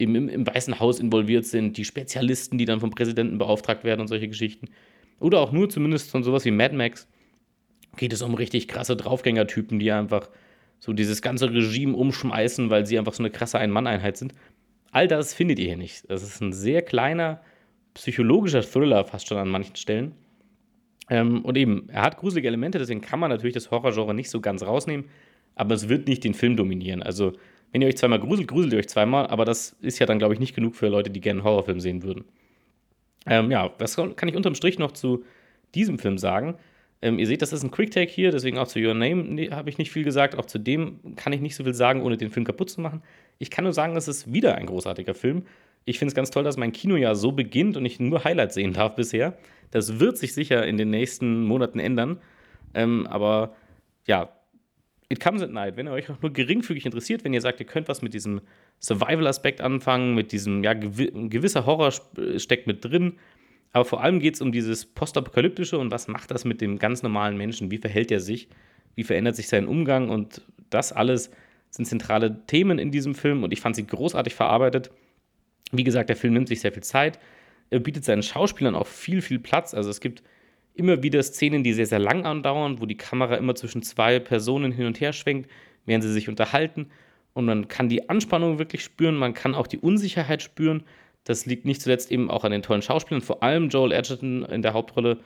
im, 0.01 0.15
im, 0.15 0.29
im 0.29 0.47
Weißen 0.47 0.81
Haus 0.81 1.01
involviert 1.01 1.47
sind, 1.47 1.77
die 1.77 1.85
Spezialisten, 1.85 2.59
die 2.59 2.65
dann 2.65 2.81
vom 2.81 2.91
Präsidenten 2.91 3.39
beauftragt 3.39 3.85
werden 3.85 4.01
und 4.01 4.09
solche 4.09 4.29
Geschichten. 4.29 4.69
Oder 5.19 5.41
auch 5.41 5.53
nur 5.53 5.69
zumindest 5.69 6.11
von 6.11 6.23
sowas 6.23 6.45
wie 6.45 6.51
Mad 6.51 6.75
Max 6.75 7.09
geht 7.97 8.13
es 8.13 8.23
um 8.23 8.35
richtig 8.35 8.69
krasse 8.69 8.97
Draufgängertypen, 8.97 9.79
die 9.79 9.91
einfach 9.93 10.31
so 10.79 10.93
dieses 10.93 11.21
ganze 11.21 11.53
Regime 11.53 11.97
umschmeißen, 11.97 12.71
weil 12.71 12.87
sie 12.87 12.99
einfach 12.99 13.13
so 13.13 13.23
eine 13.23 13.31
krasse 13.31 13.59
Ein-Mann-Einheit 13.59 14.17
sind. 14.17 14.35
All 14.93 15.09
das 15.09 15.35
findet 15.35 15.59
ihr 15.59 15.67
hier 15.67 15.77
nicht. 15.77 16.09
Das 16.11 16.23
ist 16.23 16.41
ein 16.41 16.53
sehr 16.53 16.83
kleiner 16.83 17.43
psychologischer 17.95 18.63
Thriller 18.63 19.05
fast 19.05 19.29
schon 19.29 19.39
an 19.39 19.49
manchen 19.49 19.77
Stellen. 19.77 20.13
Ähm, 21.11 21.45
und 21.45 21.59
eben, 21.59 21.89
er 21.91 22.03
hat 22.03 22.17
gruselige 22.17 22.49
Elemente, 22.49 22.79
deswegen 22.79 23.01
kann 23.01 23.21
man 23.21 23.31
natürlich 23.31 23.55
das 23.55 23.71
Horrorgenre 23.71 24.15
nicht 24.15 24.31
so 24.31 24.41
ganz 24.41 24.63
rausnehmen 24.63 25.07
aber 25.55 25.75
es 25.75 25.89
wird 25.89 26.09
nicht 26.09 26.25
den 26.25 26.35
Film 26.35 26.57
dominieren. 26.57 27.03
Also, 27.03 27.35
wenn 27.73 27.83
ihr 27.83 27.89
euch 27.89 27.97
zweimal 27.97 28.21
gruselt, 28.21 28.49
gruselt 28.49 28.73
ihr 28.73 28.79
euch 28.79 28.89
zweimal, 28.89 29.27
aber 29.29 29.45
das 29.45 29.77
ist 29.81 29.99
ja 29.99 30.07
dann, 30.07 30.19
glaube 30.19 30.35
ich, 30.35 30.41
nicht 30.41 30.55
genug 30.55 30.75
für 30.75 30.89
Leute, 30.89 31.11
die 31.11 31.21
gerne 31.21 31.41
einen 31.41 31.45
Horrorfilm 31.45 31.81
sehen 31.81 32.03
würden. 32.03 32.25
Ähm, 33.27 33.51
ja, 33.51 33.71
das 33.79 33.97
kann 33.97 34.29
ich 34.29 34.37
unterm 34.37 34.55
Strich 34.55 34.79
noch 34.79 34.93
zu 34.93 35.25
diesem 35.75 35.99
Film 35.99 36.19
sagen. 36.19 36.57
Ähm, 37.03 37.19
ihr 37.19 37.27
seht, 37.27 37.43
das 37.43 37.53
ist 37.53 37.63
ein 37.63 37.71
Quick-Take 37.71 38.11
hier, 38.11 38.31
deswegen 38.31 38.59
auch 38.59 38.69
zu 38.69 38.79
Your 38.79 38.95
Name 38.95 39.23
nee, 39.23 39.51
habe 39.51 39.71
ich 39.71 39.79
nicht 39.79 39.91
viel 39.91 40.05
gesagt. 40.05 40.37
Auch 40.37 40.45
zu 40.45 40.59
dem 40.59 41.17
kann 41.17 41.33
ich 41.33 41.41
nicht 41.41 41.55
so 41.55 41.65
viel 41.65 41.75
sagen, 41.75 42.03
ohne 42.03 42.17
den 42.17 42.31
Film 42.31 42.45
kaputt 42.45 42.71
zu 42.71 42.81
machen. 42.81 43.03
Ich 43.39 43.51
kann 43.51 43.65
nur 43.65 43.73
sagen, 43.73 43.97
es 43.97 44.09
ist 44.09 44.33
wieder 44.33 44.57
ein 44.57 44.67
großartiger 44.67 45.15
Film. 45.15 45.45
Ich 45.87 45.99
finde 45.99 46.11
es 46.11 46.15
ganz 46.15 46.31
toll, 46.31 46.45
dass 46.45 46.59
mein 46.59 46.73
Kinojahr 46.73 47.15
so 47.15 47.33
beginnt 47.33 47.77
und 47.77 47.87
ich 47.87 48.01
nur 48.01 48.25
Highlights 48.25 48.55
sehen 48.55 48.75
darf 48.75 48.97
bisher. 48.97 49.39
Das 49.71 49.99
wird 49.99 50.19
sich 50.19 50.35
sicher 50.35 50.67
in 50.67 50.77
den 50.77 50.91
nächsten 50.91 51.45
Monaten 51.45 51.79
ändern. 51.79 52.21
Ähm, 52.75 53.07
aber 53.07 53.55
ja, 54.07 54.31
It 55.11 55.19
Comes 55.19 55.43
at 55.43 55.51
Night, 55.51 55.77
wenn 55.77 55.89
ihr 55.89 55.93
euch 55.93 56.09
auch 56.09 56.23
nur 56.23 56.33
geringfügig 56.33 56.87
interessiert, 56.87 57.25
wenn 57.25 57.35
ihr 57.35 57.41
sagt, 57.41 57.59
ihr 57.59 57.67
könnt 57.67 57.89
was 57.89 58.01
mit 58.01 58.15
diesem 58.15 58.41
Survival-Aspekt 58.79 59.61
anfangen, 59.61 60.15
mit 60.15 60.31
diesem, 60.31 60.63
ja, 60.63 60.73
gewisser 60.73 61.67
Horror 61.67 61.93
steckt 62.37 62.69
mit 62.69 62.85
drin. 62.85 63.15
Aber 63.73 63.85
vor 63.85 64.03
allem 64.03 64.21
geht 64.21 64.37
es 64.37 64.41
um 64.41 64.53
dieses 64.53 64.87
Postapokalyptische 64.87 65.79
und 65.79 65.91
was 65.91 66.07
macht 66.07 66.31
das 66.31 66.45
mit 66.45 66.61
dem 66.61 66.79
ganz 66.79 67.03
normalen 67.03 67.37
Menschen? 67.37 67.73
Wie 67.73 67.79
verhält 67.79 68.13
er 68.13 68.21
sich? 68.21 68.49
Wie 68.95 69.03
verändert 69.03 69.35
sich 69.35 69.49
sein 69.49 69.67
Umgang? 69.67 70.11
Und 70.11 70.43
das 70.71 70.93
alles 70.93 71.33
sind 71.71 71.87
zentrale 71.87 72.47
Themen 72.47 72.79
in 72.79 72.93
diesem 72.93 73.17
Film 73.17 73.43
und 73.43 73.53
ich 73.53 73.61
fand 73.61 73.75
sie 73.75 73.87
großartig 73.87 74.35
verarbeitet. 74.35 74.93
Wie 75.73 75.85
gesagt, 75.85 76.09
der 76.09 76.17
Film 76.17 76.35
nimmt 76.35 76.49
sich 76.49 76.61
sehr 76.61 76.73
viel 76.73 76.85
Zeit. 76.85 77.19
Er 77.71 77.81
bietet 77.81 78.05
seinen 78.05 78.23
Schauspielern 78.23 78.77
auch 78.77 78.87
viel, 78.87 79.23
viel 79.23 79.41
Platz. 79.41 79.75
Also 79.75 79.91
es 79.91 80.01
gibt 80.01 80.23
immer 80.81 81.03
wieder 81.03 81.23
Szenen, 81.23 81.63
die 81.63 81.75
sehr, 81.75 81.87
sehr 81.87 81.99
lang 81.99 82.25
andauern, 82.25 82.81
wo 82.81 82.87
die 82.87 82.97
Kamera 82.97 83.37
immer 83.37 83.55
zwischen 83.55 83.83
zwei 83.83 84.19
Personen 84.19 84.73
hin 84.73 84.87
und 84.87 85.01
her 85.01 85.13
schwenkt, 85.13 85.49
während 85.85 86.03
sie 86.03 86.13
sich 86.13 86.29
unterhalten. 86.29 86.89
Und 87.35 87.45
man 87.45 87.69
kann 87.69 87.89
die 87.89 88.09
Anspannung 88.09 88.59
wirklich 88.59 88.83
spüren, 88.83 89.17
man 89.17 89.35
kann 89.35 89.55
auch 89.55 89.67
die 89.67 89.79
Unsicherheit 89.79 90.43
spüren. 90.43 90.83
Das 91.25 91.47
liegt 91.47 91.67
nicht 91.67 91.83
zuletzt 91.83 92.11
eben 92.11 92.31
auch 92.31 92.45
an 92.45 92.51
den 92.51 92.63
tollen 92.63 92.83
Schauspielern, 92.83 93.21
vor 93.21 93.43
allem 93.43 93.69
Joel 93.69 93.93
Edgerton 93.93 94.45
in 94.47 94.63
der 94.63 94.73
Hauptrolle 94.73 95.19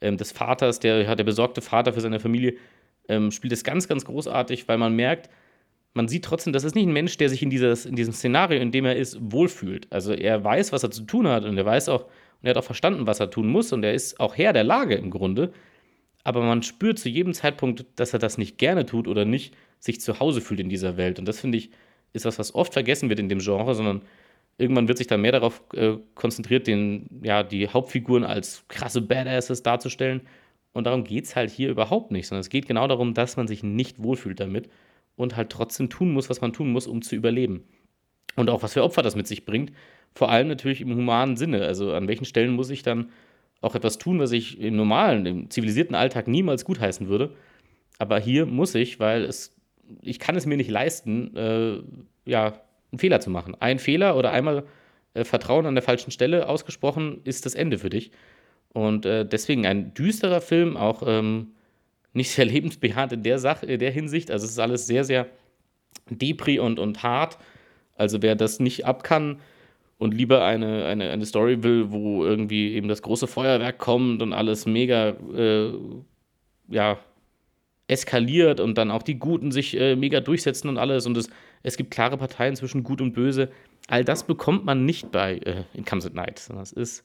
ähm, 0.00 0.16
des 0.16 0.32
Vaters, 0.32 0.80
der, 0.80 1.14
der 1.14 1.24
besorgte 1.24 1.60
Vater 1.60 1.92
für 1.92 2.00
seine 2.00 2.18
Familie, 2.18 2.54
ähm, 3.08 3.30
spielt 3.30 3.52
es 3.52 3.62
ganz, 3.62 3.86
ganz 3.86 4.04
großartig, 4.06 4.66
weil 4.66 4.78
man 4.78 4.96
merkt, 4.96 5.28
man 5.94 6.08
sieht 6.08 6.24
trotzdem, 6.24 6.54
das 6.54 6.64
ist 6.64 6.74
nicht 6.74 6.86
ein 6.86 6.92
Mensch, 6.92 7.18
der 7.18 7.28
sich 7.28 7.42
in, 7.42 7.50
dieses, 7.50 7.84
in 7.84 7.96
diesem 7.96 8.14
Szenario, 8.14 8.60
in 8.60 8.72
dem 8.72 8.86
er 8.86 8.96
ist, 8.96 9.18
wohlfühlt. 9.20 9.86
Also 9.92 10.14
er 10.14 10.42
weiß, 10.42 10.72
was 10.72 10.82
er 10.82 10.90
zu 10.90 11.02
tun 11.02 11.28
hat 11.28 11.44
und 11.44 11.58
er 11.58 11.66
weiß 11.66 11.90
auch, 11.90 12.06
und 12.42 12.48
er 12.48 12.50
hat 12.50 12.56
auch 12.58 12.64
verstanden, 12.64 13.06
was 13.06 13.20
er 13.20 13.30
tun 13.30 13.46
muss 13.46 13.72
und 13.72 13.84
er 13.84 13.94
ist 13.94 14.18
auch 14.18 14.36
Herr 14.36 14.52
der 14.52 14.64
Lage 14.64 14.96
im 14.96 15.10
Grunde. 15.10 15.52
Aber 16.24 16.42
man 16.42 16.62
spürt 16.62 16.98
zu 16.98 17.08
jedem 17.08 17.34
Zeitpunkt, 17.34 17.86
dass 17.96 18.12
er 18.12 18.18
das 18.18 18.38
nicht 18.38 18.58
gerne 18.58 18.84
tut 18.84 19.08
oder 19.08 19.24
nicht 19.24 19.54
sich 19.78 20.00
zu 20.00 20.20
Hause 20.20 20.40
fühlt 20.40 20.60
in 20.60 20.68
dieser 20.68 20.96
Welt. 20.96 21.18
Und 21.18 21.26
das 21.26 21.40
finde 21.40 21.58
ich, 21.58 21.70
ist 22.12 22.24
was, 22.24 22.38
was 22.38 22.54
oft 22.54 22.72
vergessen 22.72 23.08
wird 23.08 23.20
in 23.20 23.28
dem 23.28 23.38
Genre, 23.38 23.74
sondern 23.74 24.02
irgendwann 24.58 24.88
wird 24.88 24.98
sich 24.98 25.06
dann 25.06 25.20
mehr 25.20 25.32
darauf 25.32 25.62
äh, 25.74 25.96
konzentriert, 26.14 26.66
den, 26.66 27.06
ja, 27.22 27.42
die 27.42 27.68
Hauptfiguren 27.68 28.24
als 28.24 28.64
krasse 28.68 29.00
Badasses 29.00 29.62
darzustellen. 29.62 30.22
Und 30.72 30.86
darum 30.86 31.04
geht 31.04 31.24
es 31.24 31.36
halt 31.36 31.50
hier 31.50 31.70
überhaupt 31.70 32.10
nicht, 32.10 32.26
sondern 32.26 32.40
es 32.40 32.50
geht 32.50 32.66
genau 32.66 32.86
darum, 32.88 33.14
dass 33.14 33.36
man 33.36 33.46
sich 33.46 33.62
nicht 33.62 34.02
wohlfühlt 34.02 34.40
damit 34.40 34.68
und 35.16 35.36
halt 35.36 35.50
trotzdem 35.50 35.90
tun 35.90 36.12
muss, 36.12 36.30
was 36.30 36.40
man 36.40 36.52
tun 36.52 36.72
muss, 36.72 36.86
um 36.86 37.02
zu 37.02 37.14
überleben. 37.14 37.64
Und 38.36 38.50
auch 38.50 38.62
was 38.62 38.72
für 38.72 38.82
Opfer 38.82 39.02
das 39.02 39.16
mit 39.16 39.26
sich 39.26 39.44
bringt 39.44 39.72
vor 40.14 40.30
allem 40.30 40.48
natürlich 40.48 40.80
im 40.80 40.94
humanen 40.94 41.36
Sinne. 41.36 41.62
Also 41.62 41.92
an 41.92 42.08
welchen 42.08 42.24
Stellen 42.24 42.52
muss 42.52 42.70
ich 42.70 42.82
dann 42.82 43.10
auch 43.60 43.74
etwas 43.74 43.98
tun, 43.98 44.18
was 44.18 44.32
ich 44.32 44.60
im 44.60 44.76
normalen, 44.76 45.26
im 45.26 45.50
zivilisierten 45.50 45.94
Alltag 45.94 46.28
niemals 46.28 46.64
gutheißen 46.64 47.08
würde. 47.08 47.34
Aber 47.98 48.18
hier 48.18 48.46
muss 48.46 48.74
ich, 48.74 48.98
weil 49.00 49.22
es, 49.22 49.54
ich 50.00 50.18
kann 50.18 50.36
es 50.36 50.46
mir 50.46 50.56
nicht 50.56 50.70
leisten, 50.70 51.36
äh, 51.36 51.82
ja, 52.30 52.60
einen 52.90 52.98
Fehler 52.98 53.20
zu 53.20 53.30
machen. 53.30 53.56
Ein 53.60 53.78
Fehler 53.78 54.16
oder 54.16 54.32
einmal 54.32 54.64
äh, 55.14 55.24
Vertrauen 55.24 55.66
an 55.66 55.74
der 55.74 55.82
falschen 55.82 56.10
Stelle 56.10 56.48
ausgesprochen, 56.48 57.20
ist 57.24 57.46
das 57.46 57.54
Ende 57.54 57.78
für 57.78 57.90
dich. 57.90 58.10
Und 58.72 59.06
äh, 59.06 59.24
deswegen 59.24 59.66
ein 59.66 59.94
düsterer 59.94 60.40
Film, 60.40 60.76
auch 60.76 61.02
ähm, 61.06 61.52
nicht 62.12 62.30
sehr 62.30 62.44
lebensbejahend 62.44 63.12
in 63.12 63.22
der 63.22 63.38
Sache, 63.38 63.66
in 63.66 63.78
der 63.78 63.92
Hinsicht. 63.92 64.30
Also 64.30 64.44
es 64.44 64.52
ist 64.52 64.58
alles 64.58 64.86
sehr, 64.86 65.04
sehr 65.04 65.28
depri 66.10 66.58
und, 66.58 66.78
und 66.78 67.02
hart. 67.02 67.38
Also 67.96 68.22
wer 68.22 68.34
das 68.34 68.60
nicht 68.60 68.86
ab 68.86 69.04
kann, 69.04 69.40
und 70.02 70.14
lieber 70.14 70.44
eine, 70.44 70.84
eine, 70.86 71.10
eine 71.10 71.24
Story 71.24 71.62
will, 71.62 71.92
wo 71.92 72.24
irgendwie 72.24 72.72
eben 72.72 72.88
das 72.88 73.02
große 73.02 73.28
Feuerwerk 73.28 73.78
kommt 73.78 74.20
und 74.20 74.32
alles 74.32 74.66
mega, 74.66 75.10
äh, 75.32 75.72
ja, 76.66 76.98
eskaliert 77.86 78.58
und 78.58 78.78
dann 78.78 78.90
auch 78.90 79.04
die 79.04 79.20
Guten 79.20 79.52
sich 79.52 79.78
äh, 79.78 79.94
mega 79.94 80.18
durchsetzen 80.18 80.68
und 80.68 80.76
alles 80.76 81.06
und 81.06 81.16
es, 81.16 81.30
es 81.62 81.76
gibt 81.76 81.92
klare 81.92 82.16
Parteien 82.16 82.56
zwischen 82.56 82.82
Gut 82.82 83.00
und 83.00 83.12
Böse. 83.12 83.50
all 83.86 84.04
das 84.04 84.24
bekommt 84.24 84.64
man 84.64 84.84
nicht 84.84 85.12
bei 85.12 85.36
äh, 85.38 85.62
In 85.72 85.84
Comes 85.84 86.04
at 86.04 86.14
Night, 86.14 86.40
sondern 86.40 86.64
es 86.64 86.72
ist 86.72 87.04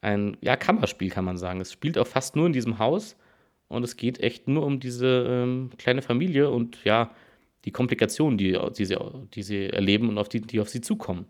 ein 0.00 0.36
ja, 0.40 0.56
Kammerspiel, 0.56 1.10
kann 1.10 1.24
man 1.24 1.36
sagen. 1.36 1.60
Es 1.60 1.72
spielt 1.72 1.98
auch 1.98 2.06
fast 2.06 2.34
nur 2.34 2.46
in 2.46 2.52
diesem 2.52 2.80
Haus 2.80 3.16
und 3.68 3.84
es 3.84 3.96
geht 3.96 4.18
echt 4.18 4.48
nur 4.48 4.66
um 4.66 4.80
diese 4.80 5.24
ähm, 5.28 5.70
kleine 5.78 6.02
Familie 6.02 6.50
und 6.50 6.82
ja, 6.82 7.12
die 7.64 7.70
Komplikationen, 7.70 8.38
die, 8.38 8.58
die, 8.76 8.84
sie, 8.84 8.96
die 9.34 9.42
sie 9.42 9.66
erleben 9.66 10.08
und 10.08 10.18
auf 10.18 10.28
die, 10.28 10.40
die 10.40 10.60
auf 10.60 10.68
sie 10.68 10.80
zukommen. 10.80 11.26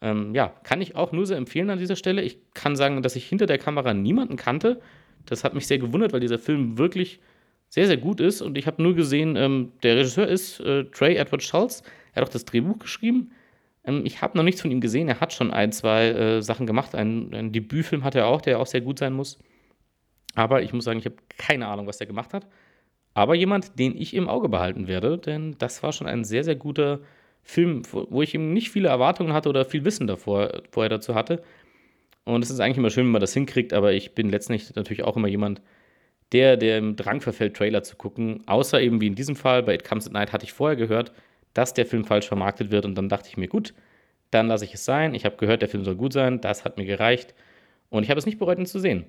Ähm, 0.00 0.34
ja, 0.34 0.54
kann 0.62 0.80
ich 0.80 0.94
auch 0.94 1.12
nur 1.12 1.26
sehr 1.26 1.36
empfehlen 1.36 1.70
an 1.70 1.78
dieser 1.78 1.96
Stelle. 1.96 2.22
Ich 2.22 2.38
kann 2.54 2.76
sagen, 2.76 3.02
dass 3.02 3.16
ich 3.16 3.26
hinter 3.26 3.46
der 3.46 3.58
Kamera 3.58 3.94
niemanden 3.94 4.36
kannte. 4.36 4.80
Das 5.26 5.42
hat 5.42 5.54
mich 5.54 5.66
sehr 5.66 5.78
gewundert, 5.78 6.12
weil 6.12 6.20
dieser 6.20 6.38
Film 6.38 6.78
wirklich 6.78 7.20
sehr, 7.68 7.86
sehr 7.86 7.96
gut 7.96 8.20
ist. 8.20 8.40
Und 8.40 8.56
ich 8.56 8.66
habe 8.66 8.82
nur 8.82 8.94
gesehen, 8.94 9.36
ähm, 9.36 9.72
der 9.82 9.96
Regisseur 9.96 10.28
ist 10.28 10.60
äh, 10.60 10.84
Trey 10.84 11.16
Edward 11.16 11.42
Schultz. 11.42 11.82
Er 12.12 12.22
hat 12.22 12.28
auch 12.28 12.32
das 12.32 12.44
Drehbuch 12.44 12.78
geschrieben. 12.78 13.32
Ähm, 13.84 14.02
ich 14.04 14.22
habe 14.22 14.36
noch 14.36 14.44
nichts 14.44 14.62
von 14.62 14.70
ihm 14.70 14.80
gesehen. 14.80 15.08
Er 15.08 15.20
hat 15.20 15.32
schon 15.32 15.50
ein, 15.50 15.72
zwei 15.72 16.08
äh, 16.10 16.42
Sachen 16.42 16.66
gemacht. 16.66 16.94
Ein, 16.94 17.34
ein 17.34 17.52
Debütfilm 17.52 18.04
hat 18.04 18.14
er 18.14 18.26
auch, 18.28 18.40
der 18.40 18.60
auch 18.60 18.66
sehr 18.66 18.80
gut 18.80 19.00
sein 19.00 19.12
muss. 19.12 19.38
Aber 20.34 20.62
ich 20.62 20.72
muss 20.72 20.84
sagen, 20.84 21.00
ich 21.00 21.06
habe 21.06 21.16
keine 21.36 21.66
Ahnung, 21.66 21.86
was 21.86 22.00
er 22.00 22.06
gemacht 22.06 22.32
hat. 22.32 22.46
Aber 23.14 23.34
jemand, 23.34 23.78
den 23.78 23.96
ich 23.96 24.14
im 24.14 24.28
Auge 24.28 24.48
behalten 24.48 24.86
werde, 24.86 25.18
denn 25.18 25.56
das 25.58 25.82
war 25.82 25.92
schon 25.92 26.06
ein 26.06 26.24
sehr, 26.24 26.44
sehr 26.44 26.56
guter 26.56 27.00
Film, 27.42 27.82
wo 27.90 28.22
ich 28.22 28.34
eben 28.34 28.52
nicht 28.52 28.70
viele 28.70 28.88
Erwartungen 28.88 29.32
hatte 29.32 29.48
oder 29.48 29.64
viel 29.64 29.84
Wissen 29.84 30.06
davor 30.06 30.62
vorher 30.70 30.90
dazu 30.90 31.14
hatte. 31.14 31.42
Und 32.24 32.44
es 32.44 32.50
ist 32.50 32.60
eigentlich 32.60 32.76
immer 32.76 32.90
schön, 32.90 33.06
wenn 33.06 33.12
man 33.12 33.20
das 33.20 33.32
hinkriegt, 33.32 33.72
aber 33.72 33.92
ich 33.92 34.14
bin 34.14 34.28
letztendlich 34.28 34.74
natürlich 34.76 35.02
auch 35.02 35.16
immer 35.16 35.28
jemand, 35.28 35.62
der, 36.32 36.60
im 36.60 36.96
Drang 36.96 37.20
verfällt, 37.20 37.56
Trailer 37.56 37.82
zu 37.82 37.96
gucken. 37.96 38.42
Außer 38.46 38.80
eben 38.80 39.00
wie 39.00 39.06
in 39.06 39.14
diesem 39.14 39.36
Fall, 39.36 39.62
bei 39.62 39.74
It 39.74 39.84
Comes 39.84 40.06
at 40.06 40.12
Night 40.12 40.32
hatte 40.32 40.44
ich 40.44 40.52
vorher 40.52 40.76
gehört, 40.76 41.12
dass 41.54 41.74
der 41.74 41.86
Film 41.86 42.04
falsch 42.04 42.28
vermarktet 42.28 42.70
wird 42.70 42.84
und 42.84 42.94
dann 42.96 43.08
dachte 43.08 43.28
ich 43.28 43.36
mir, 43.36 43.48
gut, 43.48 43.74
dann 44.30 44.48
lasse 44.48 44.64
ich 44.64 44.74
es 44.74 44.84
sein. 44.84 45.14
Ich 45.14 45.24
habe 45.24 45.36
gehört, 45.36 45.62
der 45.62 45.68
Film 45.68 45.84
soll 45.84 45.96
gut 45.96 46.12
sein, 46.12 46.40
das 46.40 46.64
hat 46.64 46.76
mir 46.76 46.84
gereicht 46.84 47.34
und 47.90 48.02
ich 48.02 48.10
habe 48.10 48.18
es 48.18 48.26
nicht 48.26 48.38
bereut, 48.38 48.58
ihn 48.58 48.66
zu 48.66 48.78
sehen. 48.78 49.06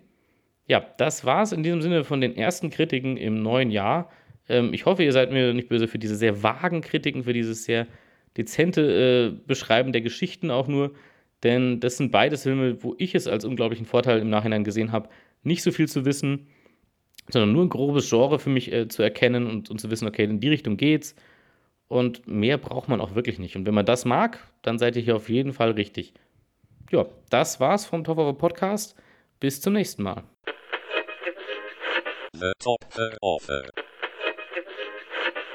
Ja, 0.69 0.85
das 0.97 1.25
war 1.25 1.41
es 1.41 1.51
in 1.51 1.63
diesem 1.63 1.81
Sinne 1.81 2.03
von 2.03 2.21
den 2.21 2.37
ersten 2.37 2.69
Kritiken 2.69 3.17
im 3.17 3.41
neuen 3.41 3.71
Jahr. 3.71 4.11
Ähm, 4.47 4.71
ich 4.71 4.85
hoffe, 4.85 5.03
ihr 5.03 5.11
seid 5.11 5.31
mir 5.31 5.51
nicht 5.51 5.67
böse 5.67 5.87
für 5.87 5.97
diese 5.97 6.15
sehr 6.15 6.43
vagen 6.43 6.81
Kritiken, 6.81 7.23
für 7.23 7.33
dieses 7.33 7.63
sehr 7.65 7.87
dezente 8.37 9.33
äh, 9.33 9.47
Beschreiben 9.47 9.93
der 9.93 10.01
Geschichten 10.01 10.51
auch 10.51 10.67
nur. 10.67 10.93
Denn 11.41 11.79
das 11.79 11.97
sind 11.97 12.11
beides 12.11 12.43
Filme, 12.43 12.83
wo 12.83 12.93
ich 12.99 13.15
es 13.15 13.27
als 13.27 13.45
unglaublichen 13.45 13.87
Vorteil 13.87 14.19
im 14.19 14.29
Nachhinein 14.29 14.63
gesehen 14.63 14.91
habe, 14.91 15.09
nicht 15.41 15.63
so 15.63 15.71
viel 15.71 15.87
zu 15.87 16.05
wissen, 16.05 16.47
sondern 17.29 17.51
nur 17.51 17.65
ein 17.65 17.69
grobes 17.69 18.07
Genre 18.07 18.37
für 18.37 18.51
mich 18.51 18.71
äh, 18.71 18.87
zu 18.87 19.01
erkennen 19.01 19.47
und, 19.47 19.71
und 19.71 19.81
zu 19.81 19.89
wissen, 19.89 20.07
okay, 20.07 20.25
in 20.25 20.39
die 20.39 20.49
Richtung 20.49 20.77
geht's. 20.77 21.15
Und 21.87 22.27
mehr 22.27 22.59
braucht 22.59 22.89
man 22.89 23.01
auch 23.01 23.15
wirklich 23.15 23.39
nicht. 23.39 23.55
Und 23.55 23.65
wenn 23.65 23.73
man 23.73 23.87
das 23.87 24.05
mag, 24.05 24.47
dann 24.61 24.77
seid 24.77 24.95
ihr 24.95 25.01
hier 25.01 25.15
auf 25.15 25.29
jeden 25.29 25.53
Fall 25.53 25.71
richtig. 25.71 26.13
Ja, 26.91 27.07
das 27.31 27.59
war's 27.59 27.87
vom 27.87 28.03
Top 28.03 28.19
of 28.19 28.27
a 28.27 28.33
Podcast. 28.33 28.95
Bis 29.39 29.61
zum 29.61 29.73
nächsten 29.73 30.03
Mal. 30.03 30.23
The 32.39 32.53
Top 32.57 32.85
of 33.21 33.49